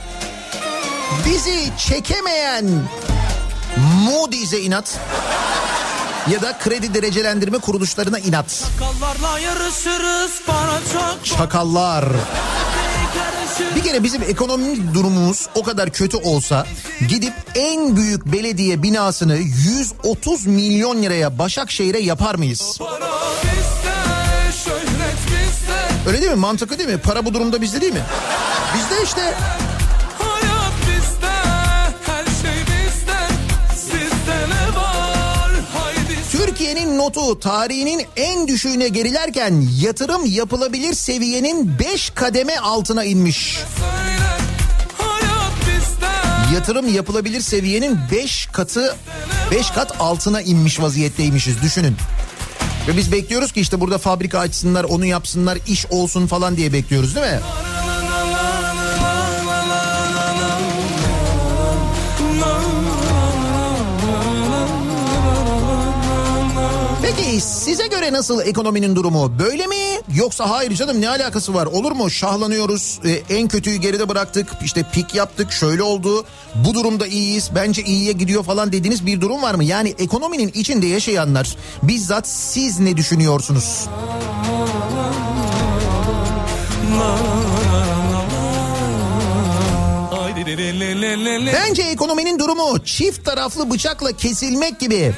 [1.25, 2.65] Bizi çekemeyen
[4.05, 4.99] Moody's'e inat
[6.31, 8.63] ya da kredi derecelendirme kuruluşlarına inat.
[8.79, 12.05] Kallarla yarışırız para çok Çakallar.
[13.75, 16.65] Bir kere bizim ekonomik durumumuz o kadar kötü olsa
[17.09, 22.79] gidip en büyük belediye binasını 130 milyon liraya Başakşehir'e yapar mıyız?
[26.07, 26.37] Öyle değil mi?
[26.37, 26.97] Mantıklı değil mi?
[26.97, 28.03] Para bu durumda bizde değil mi?
[28.75, 29.33] Bizde işte.
[30.87, 33.17] Bizde, şey bizde.
[36.31, 43.59] Türkiye'nin notu tarihinin en düşüğüne gerilerken yatırım yapılabilir seviyenin 5 kademe altına inmiş.
[43.79, 44.15] söyle.
[46.53, 48.95] Yatırım yapılabilir seviyenin 5 katı
[49.51, 51.95] 5 kat altına inmiş vaziyetteymişiz düşünün.
[52.87, 57.15] Ve biz bekliyoruz ki işte burada fabrika açsınlar, onu yapsınlar, iş olsun falan diye bekliyoruz
[57.15, 57.39] değil mi?
[67.01, 69.39] Peki size göre nasıl ekonominin durumu?
[69.39, 69.84] Böyle mi?
[70.13, 71.65] Yoksa hayır canım ne alakası var?
[71.65, 72.09] Olur mu?
[72.09, 72.99] Şahlanıyoruz.
[73.05, 74.47] e, en kötüyü geride bıraktık.
[74.63, 75.51] işte pik yaptık.
[75.51, 76.25] Şöyle oldu.
[76.55, 77.49] Bu durumda iyiyiz.
[77.55, 79.63] Bence iyiye gidiyor falan dediğiniz bir durum var mı?
[79.63, 83.85] Yani ekonominin içinde yaşayanlar bizzat siz ne düşünüyorsunuz?
[91.53, 95.13] Bence ekonominin durumu çift taraflı bıçakla kesilmek gibi.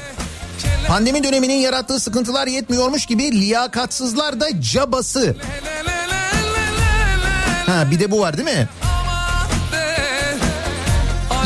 [0.88, 5.36] Pandemi döneminin yarattığı sıkıntılar yetmiyormuş gibi liyakatsızlar da cabası.
[7.66, 8.68] Ha bir de bu var değil mi?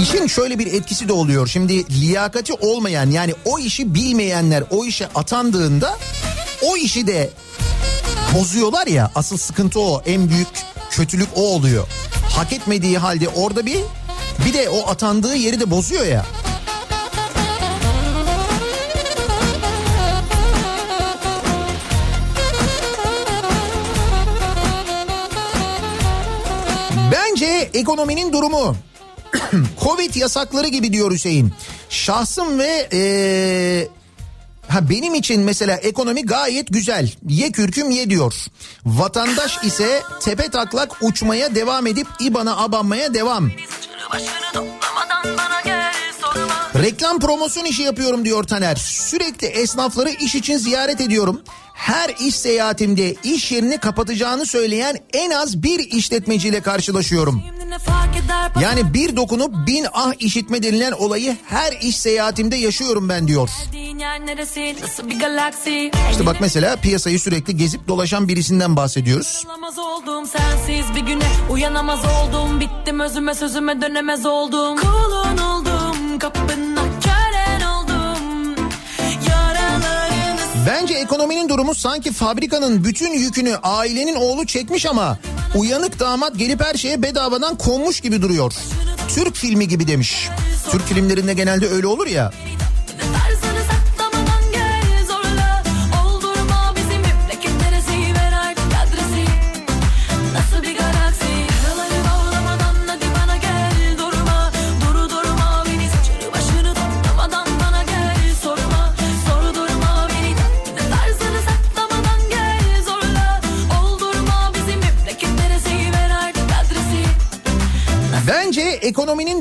[0.02, 1.46] İşin şöyle bir etkisi de oluyor.
[1.46, 5.98] Şimdi liyakati olmayan yani o işi bilmeyenler o işe atandığında
[6.62, 7.30] o işi de
[8.34, 9.10] bozuyorlar ya.
[9.14, 10.02] Asıl sıkıntı o.
[10.06, 10.48] En büyük
[10.90, 11.88] kötülük o oluyor.
[12.36, 13.78] Hak etmediği halde orada bir
[14.46, 16.26] bir de o atandığı yeri de bozuyor ya.
[27.74, 28.76] Ekonominin durumu.
[29.84, 31.52] Covid yasakları gibi diyor Hüseyin.
[31.88, 33.88] Şahsım ve ee,
[34.68, 37.12] ha benim için mesela ekonomi gayet güzel.
[37.28, 38.34] Ye kürküm ye diyor.
[38.86, 43.50] Vatandaş ise tepe taklak uçmaya devam edip İBAN'a abanmaya devam.
[46.82, 48.76] Reklam promosyon işi yapıyorum diyor Taner.
[48.76, 51.40] Sürekli esnafları iş için ziyaret ediyorum.
[51.74, 57.42] Her iş seyahatimde iş yerini kapatacağını söyleyen en az bir işletmeciyle karşılaşıyorum.
[58.60, 63.50] Yani bir dokunup bin ah işitme denilen olayı her iş seyahatimde yaşıyorum ben diyor.
[66.10, 69.44] İşte bak mesela piyasayı sürekli gezip dolaşan birisinden bahsediyoruz.
[69.78, 75.91] Oldum sensiz bir güne uyanamaz oldum bittim özüme sözüme dönemez oldum kulun oldum
[80.66, 85.18] Bence ekonominin durumu sanki fabrikanın bütün yükünü ailenin oğlu çekmiş ama
[85.54, 88.52] uyanık damat gelip her şeye bedavadan konmuş gibi duruyor.
[89.08, 90.28] Türk filmi gibi demiş.
[90.70, 92.32] Türk filmlerinde genelde öyle olur ya.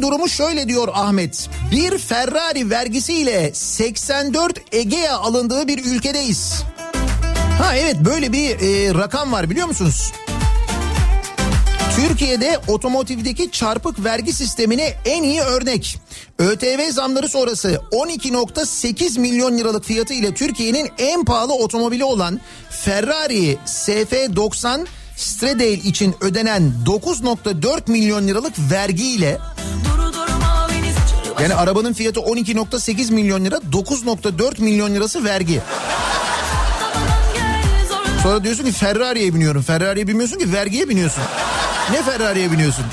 [0.02, 1.50] Durumu şöyle diyor Ahmet.
[1.72, 6.64] Bir Ferrari vergisiyle 84 Egea alındığı bir ülkedeyiz.
[7.62, 10.12] Ha evet böyle bir e, rakam var biliyor musunuz?
[11.96, 16.00] Türkiye'de otomotivdeki çarpık vergi sistemine en iyi örnek.
[16.40, 22.40] ÖTV zamları sonrası 12.8 milyon liralık fiyatı ile Türkiye'nin en pahalı otomobili olan
[22.70, 24.86] Ferrari SF90
[25.22, 29.38] Stradale için ödenen 9.4 milyon liralık vergiyle
[31.42, 35.62] yani arabanın fiyatı 12.8 milyon lira 9.4 milyon lirası vergi.
[38.24, 39.62] Sonra diyorsun ki Ferrari'ye biniyorum.
[39.62, 41.24] Ferrari'ye binmiyorsun ki vergiye biniyorsun.
[41.92, 42.86] Ne Ferrari'ye biniyorsun?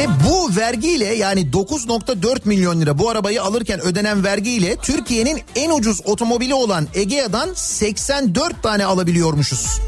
[0.00, 6.00] Ve bu vergiyle yani 9.4 milyon lira bu arabayı alırken ödenen vergiyle Türkiye'nin en ucuz
[6.04, 9.80] otomobili olan Egea'dan 84 tane alabiliyormuşuz.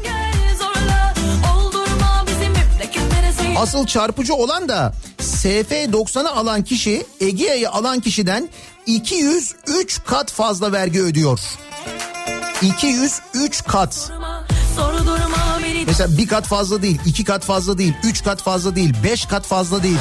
[3.57, 8.49] Asıl çarpıcı olan da SF90'ı alan kişi Egea'yı alan kişiden
[8.85, 11.39] 203 kat fazla vergi ödüyor.
[12.61, 14.11] 203 kat.
[15.87, 19.45] Mesela bir kat fazla değil, iki kat fazla değil, üç kat fazla değil, beş kat
[19.45, 19.97] fazla değil.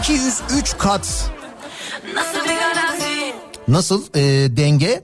[0.00, 1.30] 203 kat.
[3.68, 4.20] Nasıl e,
[4.56, 5.02] denge?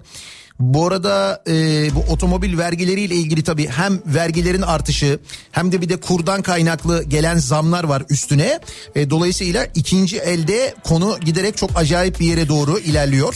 [0.61, 1.55] Bu arada e,
[1.95, 5.19] bu otomobil vergileriyle ilgili tabii hem vergilerin artışı
[5.53, 8.61] hem de bir de kurdan kaynaklı gelen zamlar var üstüne.
[8.95, 13.35] E, dolayısıyla ikinci elde konu giderek çok acayip bir yere doğru ilerliyor.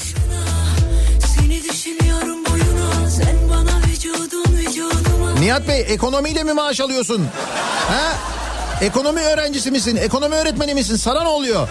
[5.47, 7.29] Nihat Bey ekonomiyle mi maaş alıyorsun?
[7.89, 8.13] Ha?
[8.81, 9.97] Ekonomi öğrencisi misin?
[9.97, 10.97] Ekonomi öğretmeni misin?
[10.97, 11.69] Sana ne oluyor?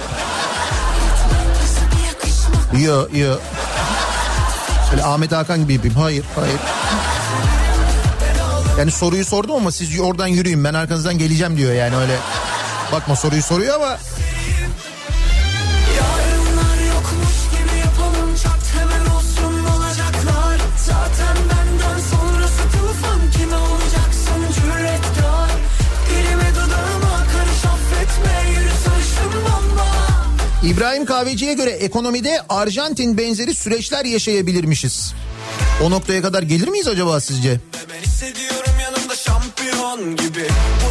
[2.79, 3.35] Yo yo.
[4.91, 5.95] Böyle Ahmet Hakan gibi yapayım.
[5.95, 6.59] Hayır hayır.
[8.79, 12.17] Yani soruyu sordum ama siz oradan yürüyün ben arkanızdan geleceğim diyor yani öyle.
[12.91, 13.97] Bakma soruyu soruyor ama
[30.65, 35.13] İbrahim Kahveci'ye göre ekonomide Arjantin benzeri süreçler yaşayabilirmişiz.
[35.83, 37.59] O noktaya kadar gelir miyiz acaba sizce?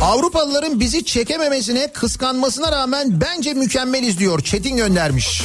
[0.02, 4.40] Avrupalıların bizi çekememesine, kıskanmasına rağmen bence mükemmeliz diyor.
[4.40, 5.42] Çetin göndermiş.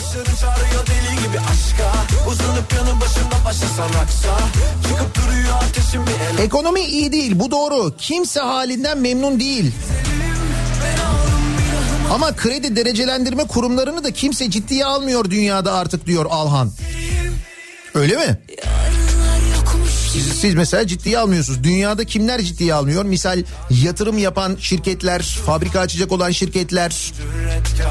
[6.41, 7.93] Ekonomi iyi değil bu doğru.
[7.97, 9.71] Kimse halinden memnun değil.
[12.12, 16.72] Ama kredi derecelendirme kurumlarını da kimse ciddiye almıyor dünyada artık diyor Alhan.
[17.93, 18.39] Öyle mi?
[20.14, 21.64] Siz, siz mesela ciddiye almıyorsunuz.
[21.64, 23.05] Dünyada kimler ciddiye almıyor?
[23.05, 27.14] Misal yatırım yapan şirketler, fabrika açacak olan şirketler.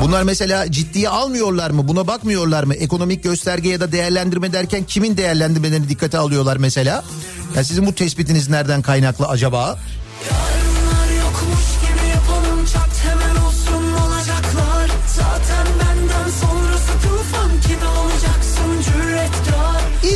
[0.02, 1.88] Bunlar mesela ciddiye almıyorlar mı?
[1.88, 2.74] Buna bakmıyorlar mı?
[2.74, 7.04] Ekonomik gösterge ya da değerlendirme derken kimin değerlendirmelerini dikkate alıyorlar mesela?
[7.56, 9.78] Ya sizin bu tespitiniz nereden kaynaklı acaba?
[10.30, 10.57] Yarınlar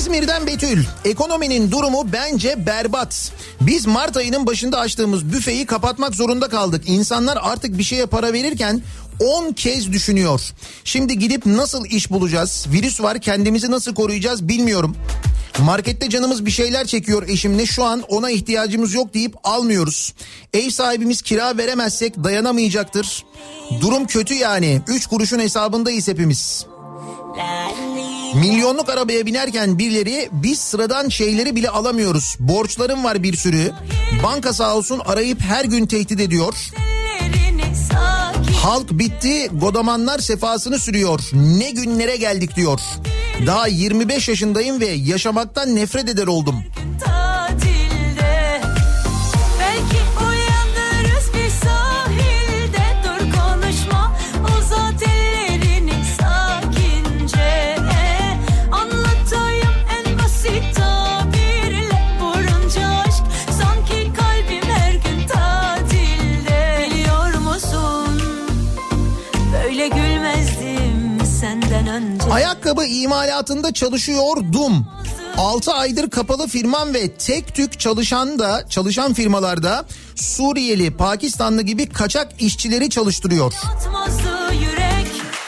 [0.03, 0.85] İzmir'den Betül.
[1.05, 3.33] Ekonominin durumu bence berbat.
[3.61, 6.85] Biz Mart ayının başında açtığımız büfeyi kapatmak zorunda kaldık.
[6.87, 8.83] İnsanlar artık bir şeye para verirken
[9.21, 10.41] 10 kez düşünüyor.
[10.85, 12.67] Şimdi gidip nasıl iş bulacağız?
[12.73, 14.97] Virüs var kendimizi nasıl koruyacağız bilmiyorum.
[15.59, 20.15] Markette canımız bir şeyler çekiyor eşimle şu an ona ihtiyacımız yok deyip almıyoruz.
[20.55, 23.25] Ev sahibimiz kira veremezsek dayanamayacaktır.
[23.81, 24.83] Durum kötü yani.
[24.89, 26.67] 3 kuruşun hesabındayız hepimiz.
[28.35, 32.37] Milyonluk arabaya binerken birileri biz sıradan şeyleri bile alamıyoruz.
[32.41, 33.73] Borçlarım var bir sürü.
[34.23, 36.55] Banka sağ olsun arayıp her gün tehdit ediyor.
[38.63, 41.21] Halk bitti, godamanlar sefasını sürüyor.
[41.33, 42.81] Ne günlere geldik diyor.
[43.47, 46.65] Daha 25 yaşındayım ve yaşamaktan nefret eder oldum.
[72.33, 74.87] Ayakkabı imalatında çalışıyordum.
[75.39, 79.85] 6 aydır kapalı firmam ve tek tük çalışan da çalışan firmalarda
[80.15, 83.55] Suriyeli, Pakistanlı gibi kaçak işçileri çalıştırıyor.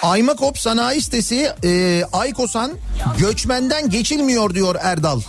[0.02, 2.70] Aymakop sanayi sitesi e, Aykosan
[3.18, 5.20] göçmenden geçilmiyor diyor Erdal.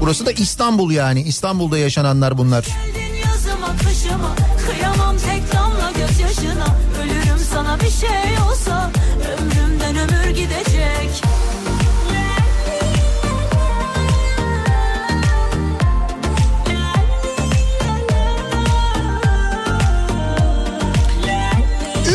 [0.00, 2.64] Burası da İstanbul yani İstanbul'da yaşananlar bunlar.
[2.64, 4.36] Geldin yazıma kışıma
[4.66, 6.66] Kıyamam tek damla gözyaşına
[7.56, 8.90] sana bir şey olsa
[9.38, 11.22] Ömrümden ömür gidecek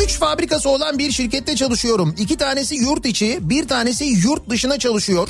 [0.03, 2.15] Üç fabrikası olan bir şirkette çalışıyorum.
[2.17, 5.29] İki tanesi yurt içi, bir tanesi yurt dışına çalışıyor.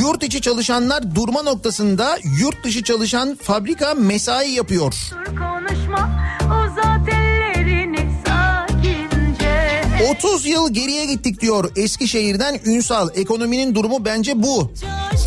[0.00, 4.94] Yurt içi çalışanlar durma noktasında, yurt dışı çalışan fabrika mesai yapıyor.
[5.10, 6.13] Dur konuşma
[10.10, 13.08] 30 yıl geriye gittik diyor Eskişehir'den Ünsal.
[13.14, 14.72] Ekonominin durumu bence bu.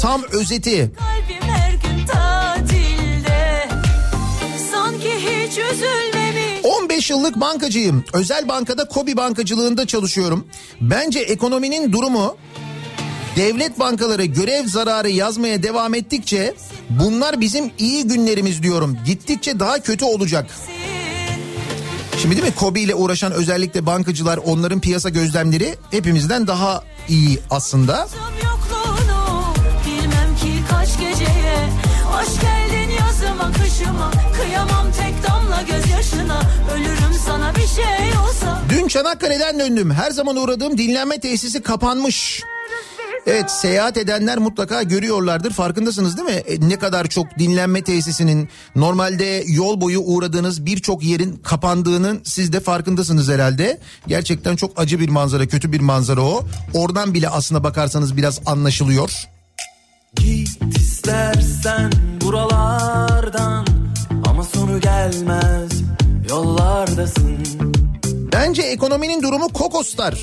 [0.02, 0.92] Tam özeti.
[2.08, 3.70] Tatilde
[4.72, 8.04] Sanki hiç üzülmemiş 15 yıllık bankacıyım.
[8.14, 10.48] Özel bankada Kobi bankacılığında çalışıyorum.
[10.82, 12.38] Bence ekonominin durumu
[13.36, 16.54] devlet bankaları görev zararı yazmaya devam ettikçe
[16.90, 18.98] bunlar bizim iyi günlerimiz diyorum.
[19.06, 20.50] Gittikçe daha kötü olacak.
[22.22, 28.08] Şimdi değil mi Kobi ile uğraşan özellikle bankacılar onların piyasa gözlemleri hepimizden daha iyi aslında.
[32.12, 34.12] Hoş geldin yazıma kışıma
[34.42, 36.42] Kıyamam tek damla gözyaşına
[36.74, 39.92] Ölürüm sana bir şey olsa Dün Çanakkale'den döndüm.
[39.92, 42.44] Her zaman uğradığım dinlenme tesisi kapanmış.
[43.28, 46.44] Evet seyahat edenler mutlaka görüyorlardır farkındasınız değil mi?
[46.48, 52.60] E, ne kadar çok dinlenme tesisinin normalde yol boyu uğradığınız birçok yerin kapandığının siz de
[52.60, 53.80] farkındasınız herhalde.
[54.08, 56.46] Gerçekten çok acı bir manzara kötü bir manzara o.
[56.74, 59.28] Oradan bile aslına bakarsanız biraz anlaşılıyor.
[60.16, 63.66] Git istersen buralardan
[64.26, 65.72] Ama sonu gelmez
[66.30, 67.38] yollardasın
[68.34, 70.16] Bence ekonominin durumu Kokoslar.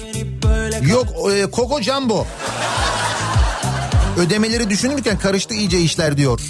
[0.89, 2.27] Yok e, Koko Jumbo.
[4.19, 6.41] Ödemeleri düşünürken karıştı iyice işler diyor.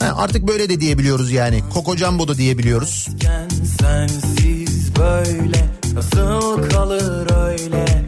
[0.00, 1.62] Ha, artık böyle de diyebiliyoruz yani.
[1.74, 3.08] Koko Jumbo da diyebiliyoruz.
[3.22, 3.48] Sen
[3.80, 8.01] sensiz böyle Nasıl kalır öyle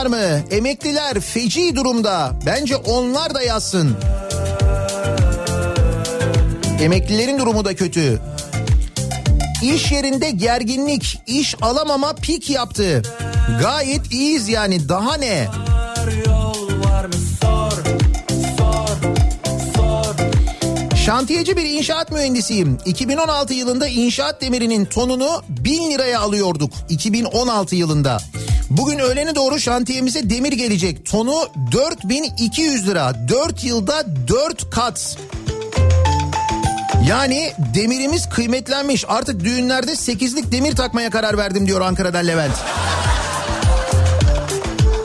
[0.00, 0.42] yazmasınlar mı?
[0.50, 2.32] Emekliler feci durumda.
[2.46, 3.96] Bence onlar da yazsın.
[6.80, 8.20] Emeklilerin durumu da kötü.
[9.62, 13.02] İş yerinde gerginlik, iş alamama pik yaptı.
[13.60, 15.46] Gayet iyiyiz yani daha ne?
[21.06, 22.78] Şantiyeci bir inşaat mühendisiyim.
[22.84, 26.72] 2016 yılında inşaat demirinin tonunu 1000 liraya alıyorduk.
[26.88, 28.20] 2016 yılında.
[28.70, 31.06] Bugün öğlene doğru şantiyemize demir gelecek.
[31.06, 33.28] Tonu 4200 lira.
[33.28, 35.18] 4 yılda 4 kat.
[37.08, 39.04] Yani demirimiz kıymetlenmiş.
[39.08, 42.54] Artık düğünlerde 8'lik demir takmaya karar verdim diyor Ankara'dan Levent.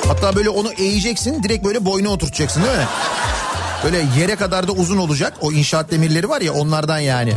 [0.08, 2.88] Hatta böyle onu eğeceksin direkt böyle boyuna oturtacaksın değil mi?
[3.84, 5.34] Böyle yere kadar da uzun olacak.
[5.42, 7.34] O inşaat demirleri var ya onlardan yani.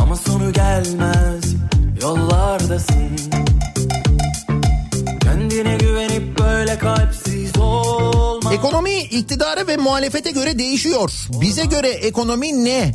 [0.00, 1.44] Ama sonu gelmez
[2.02, 3.35] yollardasın
[8.66, 11.12] Ekonomi iktidara ve muhalefete göre değişiyor.
[11.40, 12.94] Bize göre ekonomi ne?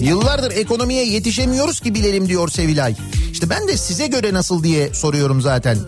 [0.00, 2.94] Yıllardır ekonomiye yetişemiyoruz ki bilelim diyor Sevilay.
[3.32, 5.78] İşte ben de size göre nasıl diye soruyorum zaten.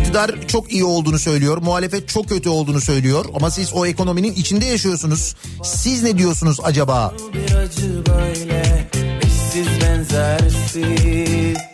[0.00, 4.64] İktidar çok iyi olduğunu söylüyor, muhalefet çok kötü olduğunu söylüyor ama siz o ekonominin içinde
[4.64, 5.36] yaşıyorsunuz.
[5.64, 7.14] Siz ne diyorsunuz acaba?
[7.34, 8.88] Bir acı böyle
[9.22, 11.73] eşsiz benzersiz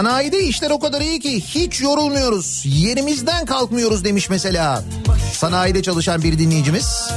[0.00, 2.62] Sanayide işler o kadar iyi ki hiç yorulmuyoruz.
[2.66, 4.84] Yerimizden kalkmıyoruz demiş mesela.
[5.32, 7.10] Sanayide çalışan bir dinleyicimiz.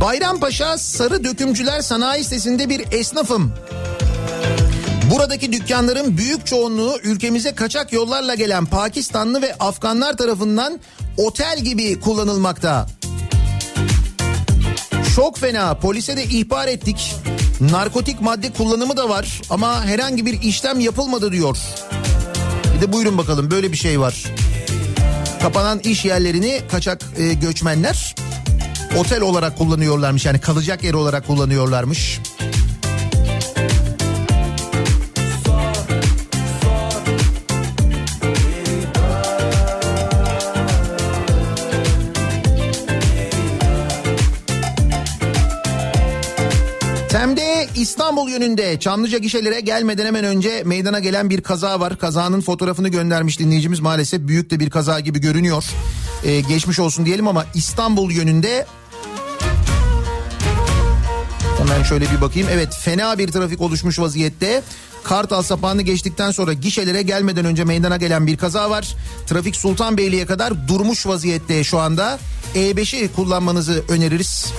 [0.00, 3.54] Bayrampaşa Sarı Dökümcüler Sanayi Sitesi'nde bir esnafım.
[5.10, 10.80] Buradaki dükkanların büyük çoğunluğu ülkemize kaçak yollarla gelen Pakistanlı ve Afganlar tarafından
[11.16, 12.86] otel gibi kullanılmakta.
[15.16, 17.14] Çok fena polise de ihbar ettik.
[17.60, 21.58] Narkotik madde kullanımı da var ama herhangi bir işlem yapılmadı diyor.
[22.76, 24.24] Bir de buyurun bakalım böyle bir şey var.
[25.42, 28.14] Kapanan iş yerlerini kaçak e, göçmenler
[28.96, 32.20] otel olarak kullanıyorlarmış yani kalacak yer olarak kullanıyorlarmış.
[47.76, 51.98] İstanbul yönünde Çamlıca gişelere gelmeden hemen önce meydana gelen bir kaza var.
[51.98, 55.64] Kazanın fotoğrafını göndermiş dinleyicimiz maalesef büyük de bir kaza gibi görünüyor.
[56.24, 58.66] Ee, geçmiş olsun diyelim ama İstanbul yönünde
[61.58, 62.48] Hemen şöyle bir bakayım.
[62.52, 64.62] Evet fena bir trafik oluşmuş vaziyette.
[65.04, 68.94] Kartal sapağını geçtikten sonra gişelere gelmeden önce meydana gelen bir kaza var.
[69.26, 72.18] Trafik Sultanbeyli'ye kadar durmuş vaziyette şu anda.
[72.54, 74.52] E5'i kullanmanızı öneririz.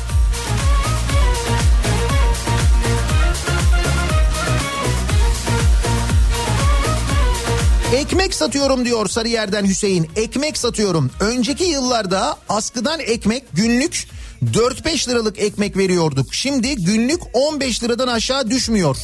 [7.95, 10.09] Ekmek satıyorum diyor Sarıyer'den Hüseyin.
[10.15, 11.11] Ekmek satıyorum.
[11.19, 14.07] Önceki yıllarda askıdan ekmek günlük
[14.43, 16.33] 4-5 liralık ekmek veriyorduk.
[16.33, 18.97] Şimdi günlük 15 liradan aşağı düşmüyor.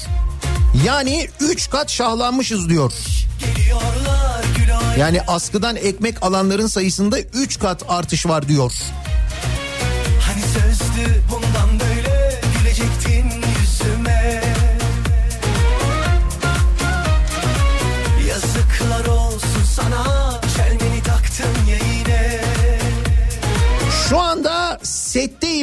[0.85, 2.93] Yani 3 kat şahlanmışız diyor.
[4.99, 8.73] Yani askıdan ekmek alanların sayısında 3 kat artış var diyor.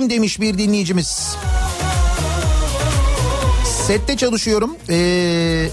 [0.01, 1.36] Setteyim demiş bir dinleyicimiz.
[3.86, 4.76] Sette çalışıyorum.
[4.88, 5.68] Ee,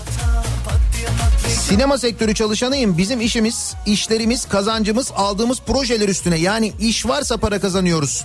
[1.48, 2.98] sinema sektörü çalışanıyım.
[2.98, 6.38] Bizim işimiz, işlerimiz, kazancımız aldığımız projeler üstüne.
[6.38, 8.24] Yani iş varsa para kazanıyoruz.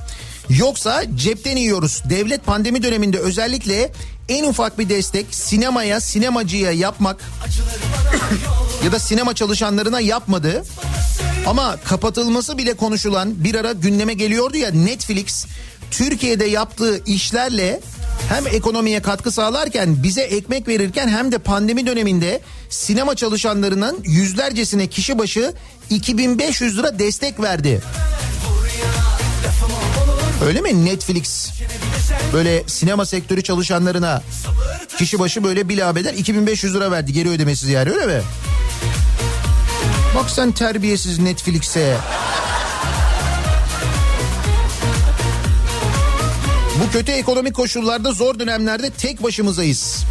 [0.48, 2.02] Yoksa cepten yiyoruz.
[2.10, 3.92] Devlet pandemi döneminde özellikle
[4.28, 7.16] en ufak bir destek sinemaya, sinemacıya yapmak
[8.84, 10.64] ya da sinema çalışanlarına yapmadı.
[11.46, 15.46] Ama kapatılması bile konuşulan bir ara gündeme geliyordu ya Netflix
[15.92, 17.80] Türkiye'de yaptığı işlerle
[18.28, 25.18] hem ekonomiye katkı sağlarken bize ekmek verirken hem de pandemi döneminde sinema çalışanlarının yüzlercesine kişi
[25.18, 25.54] başı
[25.90, 27.82] 2500 lira destek verdi.
[30.46, 31.50] Öyle mi Netflix
[32.32, 34.22] böyle sinema sektörü çalışanlarına
[34.98, 38.22] kişi başı böyle bilabeder 2500 lira verdi geri ödemesiz yani öyle mi?
[40.16, 41.96] Bak sen terbiyesiz Netflix'e.
[46.82, 50.04] Bu kötü ekonomik koşullarda zor dönemlerde tek başımızayız.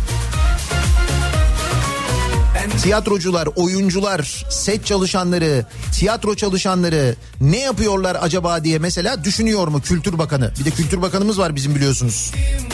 [2.84, 10.52] Tiyatrocular, oyuncular, set çalışanları, tiyatro çalışanları ne yapıyorlar acaba diye mesela düşünüyor mu Kültür Bakanı?
[10.60, 12.32] Bir de Kültür Bakanımız var bizim biliyorsunuz.
[12.34, 12.71] Uçurumun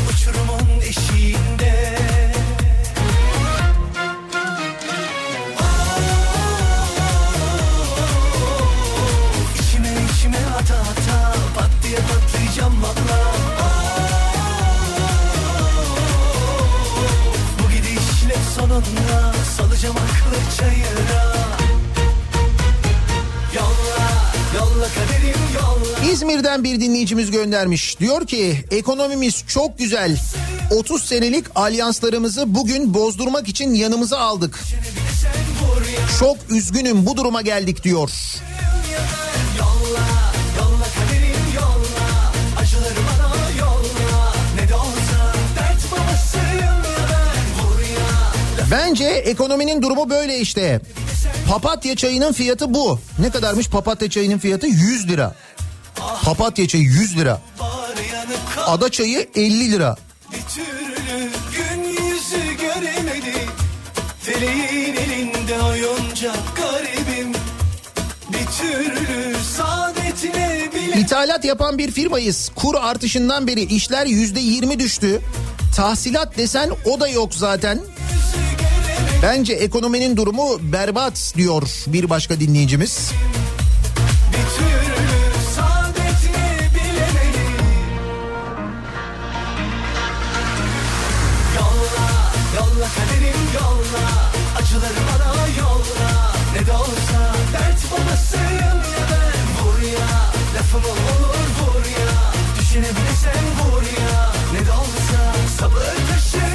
[19.87, 21.37] Salacağım aklı çayıra
[26.11, 27.99] İzmir'den bir dinleyicimiz göndermiş.
[27.99, 30.17] Diyor ki ekonomimiz çok güzel.
[30.71, 34.59] 30 senelik alyanslarımızı bugün bozdurmak için yanımıza aldık.
[36.19, 38.11] Çok üzgünüm bu duruma geldik diyor.
[48.71, 50.81] Bence ekonominin durumu böyle işte.
[51.49, 52.99] Papatya çayının fiyatı bu.
[53.19, 54.67] Ne kadarmış papatya çayının fiyatı?
[54.67, 55.35] 100 lira.
[56.23, 57.41] Papatya çayı 100 lira.
[58.65, 59.95] Ada çayı 50 lira.
[64.21, 67.33] Feleğin elinde oyuncak garibim
[68.33, 72.51] Bir türlü saadetine bile İthalat yapan bir firmayız.
[72.55, 75.21] Kur artışından beri işler yüzde yirmi düştü.
[75.75, 77.79] Tahsilat desen o da yok zaten.
[79.23, 83.11] Bence ekonominin durumu berbat diyor bir başka dinleyicimiz.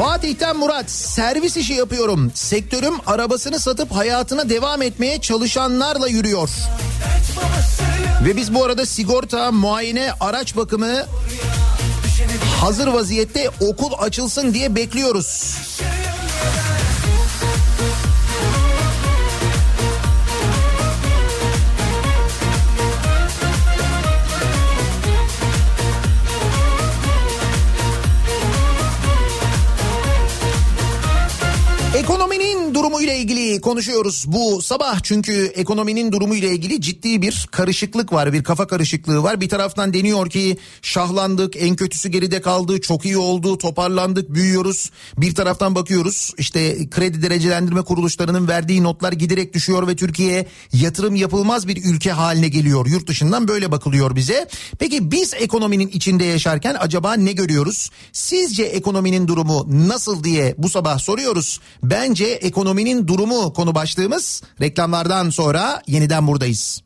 [0.02, 2.32] Fatih'ten Murat servis işi yapıyorum.
[2.34, 6.48] Sektörüm arabasını satıp hayatına devam etmeye çalışanlarla yürüyor.
[8.24, 11.06] Ve biz bu arada sigorta, muayene, araç bakımı
[12.60, 15.56] hazır vaziyette okul açılsın diye bekliyoruz.
[33.22, 38.66] İlgili konuşuyoruz bu sabah çünkü ekonominin durumu ile ilgili ciddi bir karışıklık var, bir kafa
[38.66, 39.40] karışıklığı var.
[39.40, 44.90] Bir taraftan deniyor ki şahlandık, en kötüsü geride kaldı, çok iyi oldu, toparlandık, büyüyoruz.
[45.18, 51.68] Bir taraftan bakıyoruz işte kredi derecelendirme kuruluşlarının verdiği notlar giderek düşüyor ve Türkiye yatırım yapılmaz
[51.68, 52.86] bir ülke haline geliyor.
[52.86, 54.48] Yurt dışından böyle bakılıyor bize.
[54.78, 57.90] Peki biz ekonominin içinde yaşarken acaba ne görüyoruz?
[58.12, 61.60] Sizce ekonominin durumu nasıl diye bu sabah soruyoruz.
[61.82, 64.42] Bence ekonominin durumu konu başlığımız.
[64.60, 66.82] Reklamlardan sonra yeniden buradayız.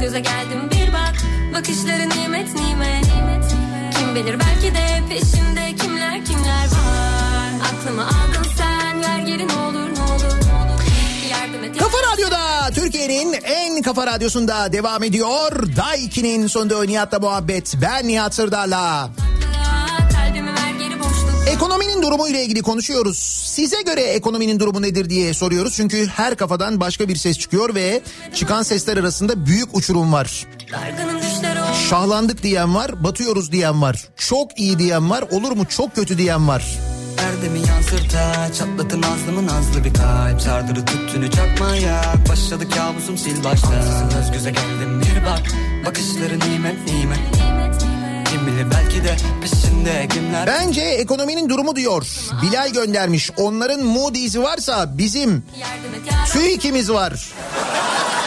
[0.00, 1.14] Göze geldim bir bak
[1.54, 2.67] Bakışları nimet nimet
[4.08, 9.88] Kim bilir belki de peşinde kimler kimler var Aklımı aldın sen ver geri ne olur
[11.72, 15.76] ne Kafa Radyo'da Türkiye'nin en kafa radyosunda devam ediyor.
[15.76, 17.74] Daiki'nin sonunda Nihat'la muhabbet.
[17.82, 19.10] Ben Nihat Sırdar'la.
[21.48, 23.18] Ekonominin durumu ile ilgili konuşuyoruz.
[23.44, 25.74] Size göre ekonominin durumu nedir diye soruyoruz.
[25.76, 28.02] Çünkü her kafadan başka bir ses çıkıyor ve
[28.34, 30.46] çıkan sesler arasında büyük uçurum var.
[31.04, 31.27] Olmuş
[31.90, 34.08] Şahlandık diyen var, batıyoruz diyen var.
[34.16, 36.78] Çok iyi diyen var, olur mu çok kötü diyen var.
[37.18, 44.10] Erdemi yansırta çatlatın nazlımı nazlı bir kalp Sardırı tüttünü çakmaya başladı kabusum sil baştan Ansızın
[44.10, 45.42] göz göze geldim bir bak
[45.86, 47.18] Bakışları nimet nimet
[48.30, 52.06] Kim bilir belki de peşinde kimler Bence ekonominin durumu diyor.
[52.42, 53.30] Bilal göndermiş.
[53.36, 55.44] Onların Moody's'i varsa bizim
[56.32, 57.32] TÜİK'imiz var.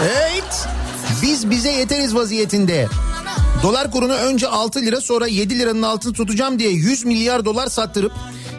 [0.02, 0.68] Evet.
[1.22, 2.88] Biz bize yeteriz vaziyetinde.
[3.64, 8.12] Dolar kurunu önce 6 lira sonra 7 liranın altını tutacağım diye 100 milyar dolar sattırıp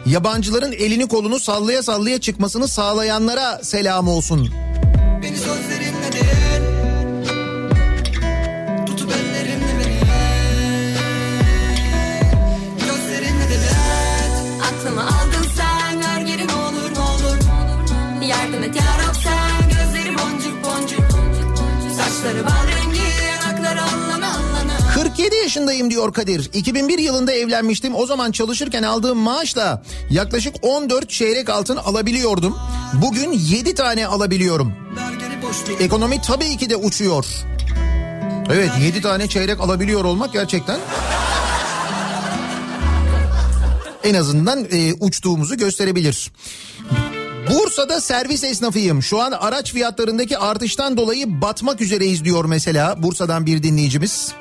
[0.05, 4.49] yabancıların elini kolunu sallaya sallaya çıkmasını sağlayanlara selam olsun.
[25.53, 26.49] Yaşındayım diyor Kadir.
[26.53, 27.95] 2001 yılında evlenmiştim.
[27.95, 32.57] O zaman çalışırken aldığım maaşla yaklaşık 14 çeyrek altın alabiliyordum.
[32.93, 34.73] Bugün 7 tane alabiliyorum.
[35.79, 37.25] Ekonomi tabii ki de uçuyor.
[38.53, 40.79] Evet 7 tane çeyrek alabiliyor olmak gerçekten
[44.03, 46.31] en azından e, uçtuğumuzu gösterebilir.
[47.49, 49.03] Bursa'da servis esnafıyım.
[49.03, 54.33] Şu an araç fiyatlarındaki artıştan dolayı batmak üzereyiz diyor mesela Bursa'dan bir dinleyicimiz.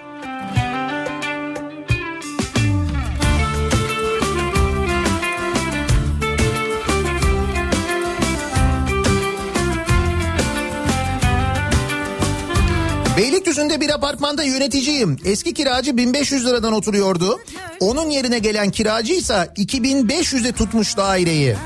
[13.62, 15.16] Beylikdüzü'nde bir apartmanda yöneticiyim.
[15.24, 17.40] Eski kiracı 1500 liradan oturuyordu.
[17.80, 21.56] Onun yerine gelen kiracıysa 2500'e tutmuş daireyi.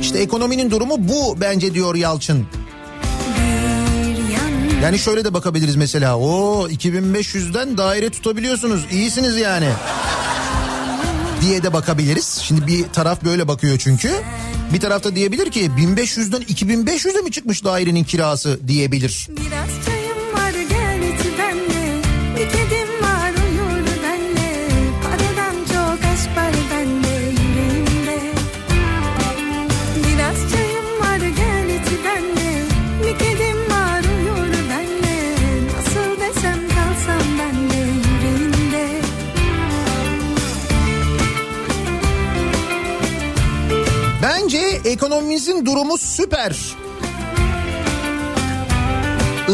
[0.00, 2.46] İşte ekonominin durumu bu bence diyor Yalçın.
[4.82, 6.18] Yani şöyle de bakabiliriz mesela.
[6.18, 8.86] O 2500'den daire tutabiliyorsunuz.
[8.92, 9.68] İyisiniz yani.
[11.40, 12.40] diye de bakabiliriz.
[12.42, 14.10] Şimdi bir taraf böyle bakıyor çünkü.
[14.72, 19.28] Bir tarafta diyebilir ki 1500'den 2500'e mi çıkmış dairenin kirası diyebilir.
[19.30, 19.99] Biraz
[44.84, 46.56] ekonomimizin durumu süper.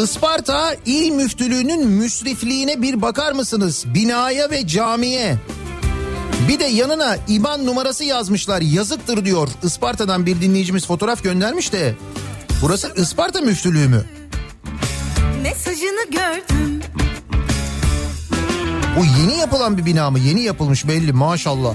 [0.02, 3.84] Isparta İl Müftülüğü'nün müsrifliğine bir bakar mısınız?
[3.86, 5.36] Binaya ve camiye.
[6.48, 8.60] Bir de yanına IBAN numarası yazmışlar.
[8.60, 9.48] Yazıktır diyor.
[9.62, 11.94] Isparta'dan bir dinleyicimiz fotoğraf göndermiş de.
[12.62, 14.04] Burası Isparta Müftülüğü mü?
[15.42, 16.80] Mesajını gördüm
[18.98, 20.18] Bu yeni yapılan bir bina mı?
[20.18, 21.74] Yeni yapılmış belli maşallah.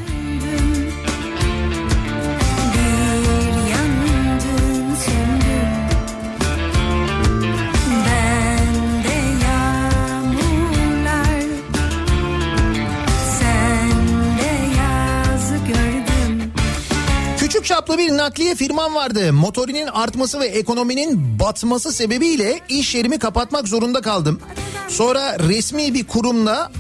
[17.82, 19.34] Çaplı bir nakliye firmam vardı.
[19.34, 24.40] Motorinin artması ve ekonominin batması sebebiyle iş yerimi kapatmak zorunda kaldım.
[24.88, 26.72] Sonra resmi bir kurumla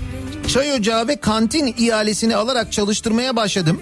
[0.48, 3.82] çay ocağı ve kantin ihalesini alarak çalıştırmaya başladım.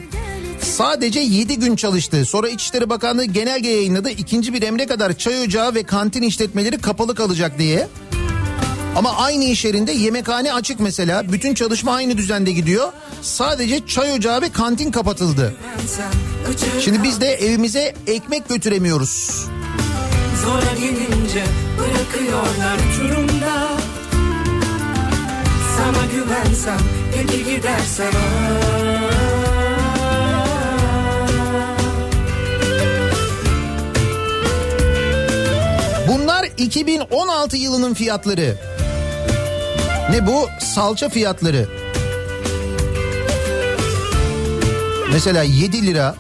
[0.62, 2.26] Sadece 7 gün çalıştı.
[2.26, 4.10] Sonra İçişleri Bakanlığı genelge yayınladı.
[4.10, 7.88] İkinci bir emre kadar çay ocağı ve kantin işletmeleri kapalı kalacak diye.
[8.96, 11.32] Ama aynı iş yerinde yemekhane açık mesela.
[11.32, 12.94] Bütün çalışma aynı düzende gidiyor.
[13.22, 15.54] Sadece çay ocağı ve kantin kapatıldı.
[16.82, 19.46] Şimdi biz de evimize ekmek götüremiyoruz.
[20.44, 21.44] Zora gelince
[21.80, 23.68] bırakıyorlar uçurumda
[25.78, 26.80] Sana güvensem
[27.14, 28.12] peki gidersen
[36.08, 38.56] Bunlar 2016 yılının fiyatları.
[40.12, 40.48] Ne bu?
[40.60, 41.68] Salça fiyatları.
[45.11, 46.15] Mesela 7 lira.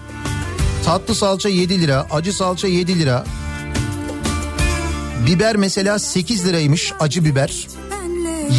[0.85, 2.07] Tatlı salça 7 lira.
[2.11, 3.23] Acı salça 7 lira.
[5.27, 7.67] Biber mesela 8 liraymış acı biber.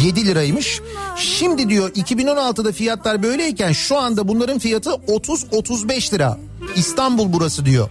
[0.05, 0.81] 7 liraymış.
[1.17, 6.37] Şimdi diyor 2016'da fiyatlar böyleyken şu anda bunların fiyatı 30-35 lira.
[6.75, 7.89] İstanbul burası diyor.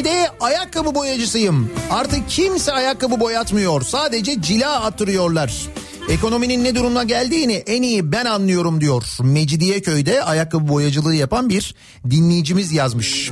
[0.00, 1.70] Mecidiyeköy'de ayakkabı boyacısıyım.
[1.90, 3.82] Artık kimse ayakkabı boyatmıyor.
[3.82, 5.66] Sadece cila attırıyorlar.
[6.08, 9.02] Ekonominin ne durumuna geldiğini en iyi ben anlıyorum diyor.
[9.22, 11.74] Mecidiyeköy'de ayakkabı boyacılığı yapan bir
[12.10, 13.30] dinleyicimiz yazmış.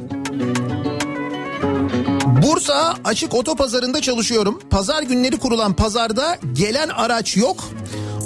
[2.43, 4.61] Bursa açık otopazarında çalışıyorum.
[4.70, 7.65] Pazar günleri kurulan pazarda gelen araç yok.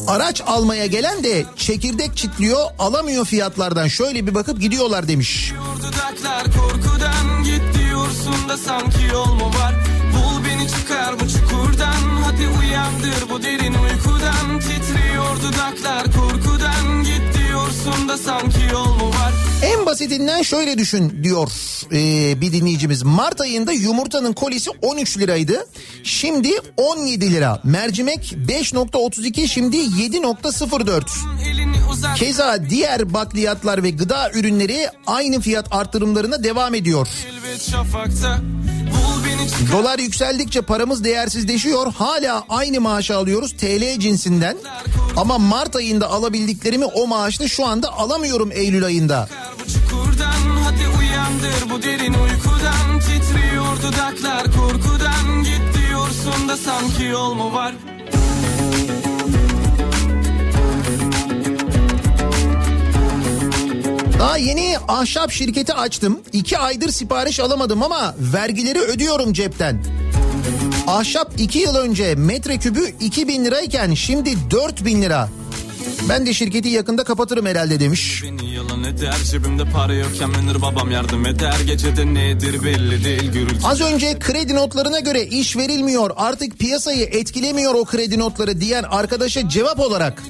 [0.06, 5.52] Araç almaya gelen de çekirdek çitliyor alamıyor fiyatlardan şöyle bir bakıp gidiyorlar demiş.
[5.82, 9.74] Dudaklar korkudan git diyorsun da sanki yol mu var?
[10.14, 12.22] Bul beni çıkar bu çukurdan.
[12.24, 14.60] Hadi uyandır bu derin uykudan.
[14.60, 17.02] Titriyor dudaklar korkudan.
[17.04, 19.32] Git diyorsun da sanki yol mu var?
[19.62, 21.50] En basitinden şöyle düşün diyor
[21.92, 23.02] ee, bir dinleyicimiz.
[23.02, 25.66] Mart ayında yumurtanın kolisi 13 liraydı.
[26.04, 27.60] Şimdi 17 lira.
[27.64, 31.02] Mercimek 5.32 şimdi 7.04.
[31.48, 37.08] Elini uzat Keza diğer bakliyatlar ve gıda ürünleri aynı fiyat artırımlarına devam ediyor.
[37.28, 38.40] elbet şafakta
[39.72, 41.92] Dolar yükseldikçe paramız değersizleşiyor.
[41.92, 44.56] Hala aynı maaşı alıyoruz TL cinsinden.
[45.16, 49.28] Ama Mart ayında alabildiklerimi o maaşla şu anda alamıyorum Eylül ayında.
[50.64, 55.72] hadi uyandır bu derin uykudan titriyor dudaklar korkudan git
[56.48, 57.74] da sanki yol mu var?
[64.22, 66.20] Daha yeni ahşap şirketi açtım.
[66.32, 69.84] İki aydır sipariş alamadım ama vergileri ödüyorum cepten.
[70.86, 75.28] Ahşap iki yıl önce metrekübü 2000 lirayken şimdi 4000 lira.
[76.08, 78.22] Ben de şirketi yakında kapatırım herhalde demiş.
[78.24, 83.66] Beni yalan eder cebimde para yokken menir babam yardım eder Gecede nedir belli değil gürültü
[83.66, 89.48] Az önce kredi notlarına göre iş verilmiyor artık piyasayı etkilemiyor o kredi notları diyen arkadaşa
[89.48, 90.22] cevap olarak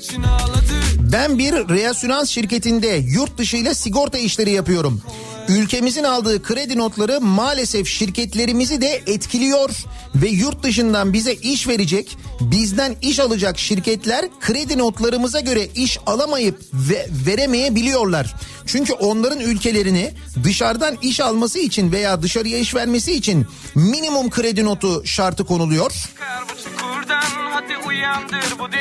[1.13, 5.03] ben bir reasürans şirketinde yurt dışı ile sigorta işleri yapıyorum.
[5.49, 9.71] Ülkemizin aldığı kredi notları maalesef şirketlerimizi de etkiliyor
[10.15, 16.61] ve yurt dışından bize iş verecek, bizden iş alacak şirketler kredi notlarımıza göre iş alamayıp
[16.73, 18.35] ve veremeyebiliyorlar.
[18.67, 20.15] Çünkü onların ülkelerini
[20.45, 25.93] dışarıdan iş alması için veya dışarıya iş vermesi için minimum kredi notu şartı konuluyor.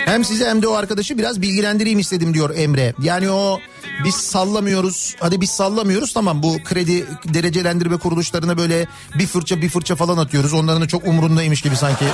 [0.05, 2.93] Hem size hem de o arkadaşı biraz bilgilendireyim istedim diyor Emre.
[3.01, 3.59] Yani o
[4.03, 5.15] biz sallamıyoruz.
[5.19, 10.53] Hadi biz sallamıyoruz tamam bu kredi derecelendirme kuruluşlarına böyle bir fırça bir fırça falan atıyoruz.
[10.53, 12.05] Onların da çok umurundaymış gibi sanki.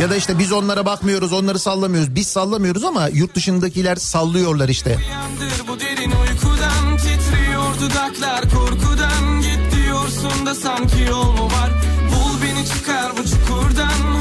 [0.00, 2.14] Ya da işte biz onlara bakmıyoruz, onları sallamıyoruz.
[2.14, 4.96] Biz sallamıyoruz ama yurt dışındakiler sallıyorlar işte.
[4.96, 11.70] Uyandır bu derin uykudan Titriyor dudaklar korkudan Git diyorsun da sanki yol mu var
[12.10, 14.19] Bul beni çıkar bu çukurdan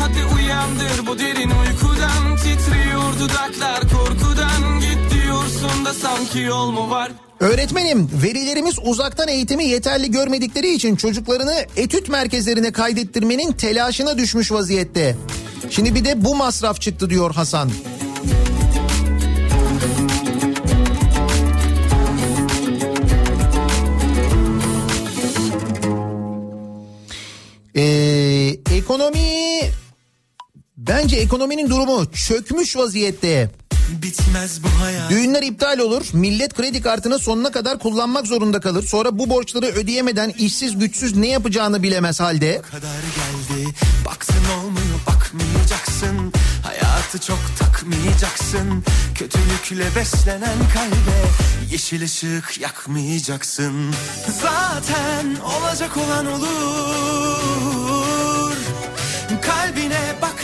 [0.70, 8.76] uyandır bu derin uykudan Titriyor dudaklar korkudan Git da sanki yol mu var Öğretmenim velilerimiz
[8.84, 15.16] uzaktan eğitimi yeterli görmedikleri için çocuklarını etüt merkezlerine kaydettirmenin telaşına düşmüş vaziyette.
[15.70, 17.72] Şimdi bir de bu masraf çıktı diyor Hasan.
[27.76, 29.40] Ee, ekonomi
[30.90, 33.52] bence ekonominin durumu çökmüş vaziyette.
[33.90, 35.10] Bitmez bu hayat.
[35.10, 36.06] Düğünler iptal olur.
[36.14, 38.84] Millet kredi kartını sonuna kadar kullanmak zorunda kalır.
[38.84, 42.62] Sonra bu borçları ödeyemeden işsiz güçsüz ne yapacağını bilemez halde.
[42.62, 43.74] kadar geldi
[44.06, 46.34] Baktın olmuyor bakmayacaksın
[46.64, 48.84] Hayatı çok takmayacaksın
[49.16, 51.20] Kötülükle beslenen kalbe
[51.72, 53.92] Yeşil ışık yakmayacaksın
[54.42, 57.29] Zaten olacak olan olur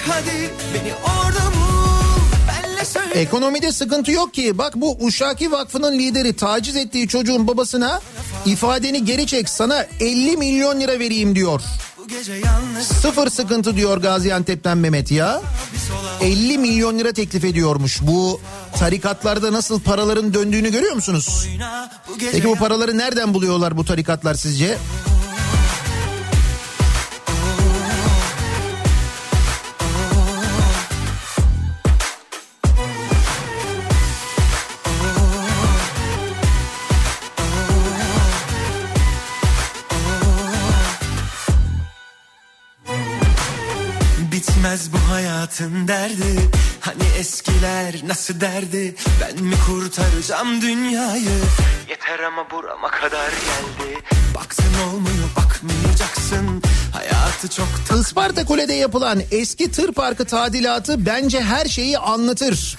[0.07, 4.57] hadi beni orada bul Benle söyle Ekonomide sıkıntı yok ki.
[4.57, 8.01] Bak bu Uşaki Vakfı'nın lideri taciz ettiği çocuğun babasına
[8.45, 11.61] ifadeni geri çek sana 50 milyon lira vereyim diyor.
[13.01, 15.41] Sıfır sıkıntı diyor Gaziantep'ten Mehmet ya.
[16.21, 17.99] 50 milyon lira teklif ediyormuş.
[18.01, 18.41] Bu
[18.79, 21.47] tarikatlarda nasıl paraların döndüğünü görüyor musunuz?
[21.51, 21.91] oyna
[22.31, 24.65] Peki bu paraları nereden buluyorlar bu tarikatlar sizce?
[24.67, 25.14] Bitmez
[45.59, 46.49] hayatın derdi
[46.79, 51.39] Hani eskiler nasıl derdi Ben mi kurtaracağım dünyayı
[51.89, 53.99] Yeter ama burama kadar geldi
[54.35, 56.61] Baktın olmuyor bakmayacaksın
[56.93, 62.77] Hayatı çok tak Isparta Kule'de yapılan eski tır parkı tadilatı bence her şeyi anlatır.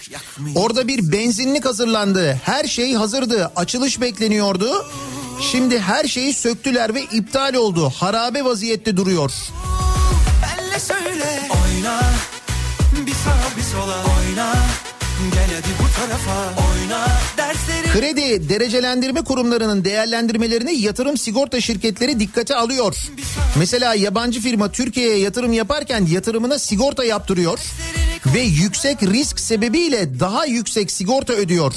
[0.55, 2.41] Orada bir benzinlik hazırlandı.
[2.45, 3.53] Her şey hazırdı.
[3.57, 4.87] Açılış bekleniyordu.
[5.53, 7.93] Şimdi her şeyi söktüler ve iptal oldu.
[7.97, 9.33] Harabe vaziyette duruyor.
[10.43, 11.46] benle söyle
[15.97, 17.07] tarafa oyna
[17.37, 22.97] Dersleri Kredi derecelendirme kurumlarının değerlendirmelerini yatırım sigorta şirketleri dikkate alıyor.
[23.57, 27.59] Mesela yabancı firma Türkiye'ye yatırım yaparken yatırımına sigorta yaptırıyor
[28.35, 31.75] ve yüksek risk sebebiyle daha yüksek sigorta ödüyor.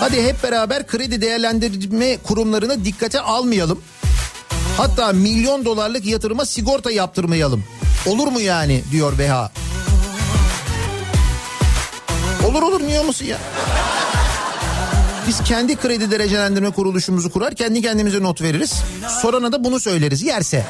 [0.00, 3.80] Hadi hep beraber kredi değerlendirme kurumlarını dikkate almayalım.
[4.76, 7.64] Hatta milyon dolarlık yatırıma sigorta yaptırmayalım.
[8.06, 9.52] Olur mu yani diyor Beha.
[12.46, 13.38] Olur olur niye olmasın ya?
[15.28, 18.74] Biz kendi kredi derecelendirme kuruluşumuzu kurar, kendi kendimize not veririz.
[19.22, 20.66] Sorana da bunu söyleriz yerse.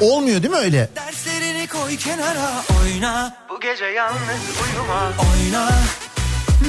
[0.00, 0.88] Olmuyor değil mi öyle?
[0.96, 2.50] Derslerini koy kenara
[2.82, 4.20] oyna Bu gece yalnız
[4.64, 5.70] uyuma Oyna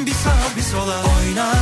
[0.06, 1.54] bir sağa bir sola oyna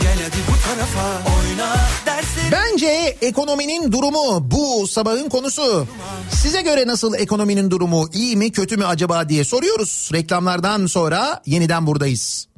[0.00, 5.86] Gel hadi bu tarafa oyna Dersleri Bence ekonominin durumu bu sabahın konusu.
[6.30, 10.10] Size göre nasıl ekonominin durumu iyi mi kötü mü acaba diye soruyoruz.
[10.12, 12.48] Reklamlardan sonra yeniden buradayız.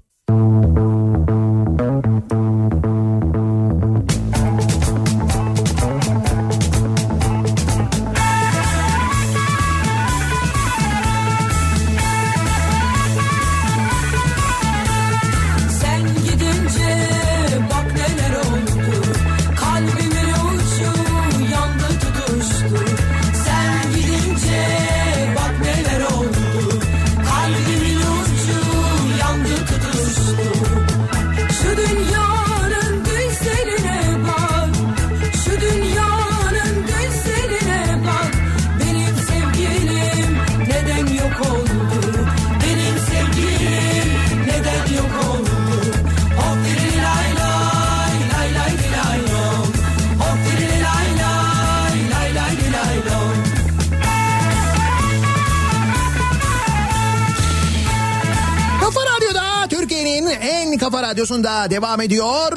[61.25, 62.53] Radyosunda devam ediyor.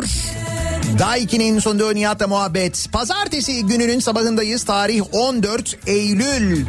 [1.00, 2.88] Daiki'nin sunduğu Nihat'la muhabbet.
[2.92, 4.64] Pazartesi gününün sabahındayız.
[4.64, 6.66] Tarih 14 Eylül.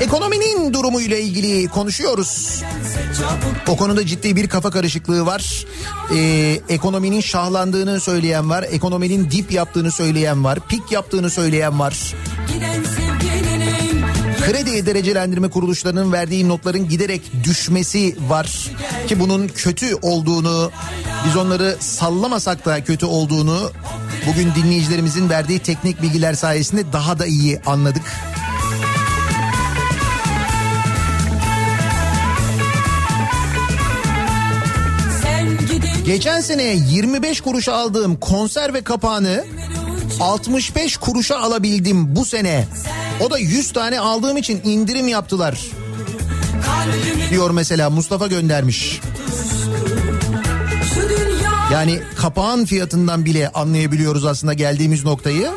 [0.00, 2.62] Ekonominin durumuyla ilgili konuşuyoruz.
[3.68, 5.66] O konuda ciddi bir kafa karışıklığı var.
[6.14, 8.64] Ee, ekonominin şahlandığını söyleyen var.
[8.70, 10.58] Ekonominin dip yaptığını söyleyen var.
[10.68, 12.14] Pik yaptığını söyleyen var.
[14.46, 18.70] Kredi derecelendirme kuruluşlarının verdiği notların giderek düşmesi var.
[19.08, 20.70] Ki bunun kötü olduğunu,
[21.26, 23.70] biz onları sallamasak da kötü olduğunu
[24.26, 28.02] bugün dinleyicilerimizin verdiği teknik bilgiler sayesinde daha da iyi anladık.
[36.04, 39.44] Geçen sene 25 kuruşa aldığım konserve kapağını
[40.20, 42.68] 65 kuruşa alabildim bu sene.
[43.20, 45.60] O da 100 tane aldığım için indirim yaptılar.
[47.30, 49.00] Diyor mesela Mustafa göndermiş.
[51.72, 55.50] Yani kapağın fiyatından bile anlayabiliyoruz aslında geldiğimiz noktayı.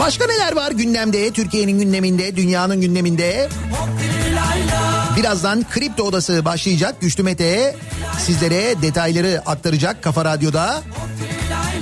[0.00, 1.30] Başka neler var gündemde?
[1.30, 3.48] Türkiye'nin gündeminde, dünyanın gündeminde.
[5.16, 7.00] Birazdan Kripto Odası başlayacak.
[7.00, 7.76] Güçlü Mete
[8.18, 10.82] sizlere detayları aktaracak Kafa Radyo'da.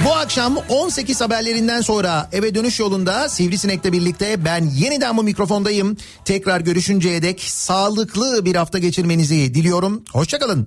[0.04, 5.96] Bu akşam 18 haberlerinden sonra eve dönüş yolunda Sivrisinek'le birlikte ben yeniden bu mikrofondayım.
[6.24, 10.02] Tekrar görüşünceye dek sağlıklı bir hafta geçirmenizi diliyorum.
[10.12, 10.66] Hoşçakalın.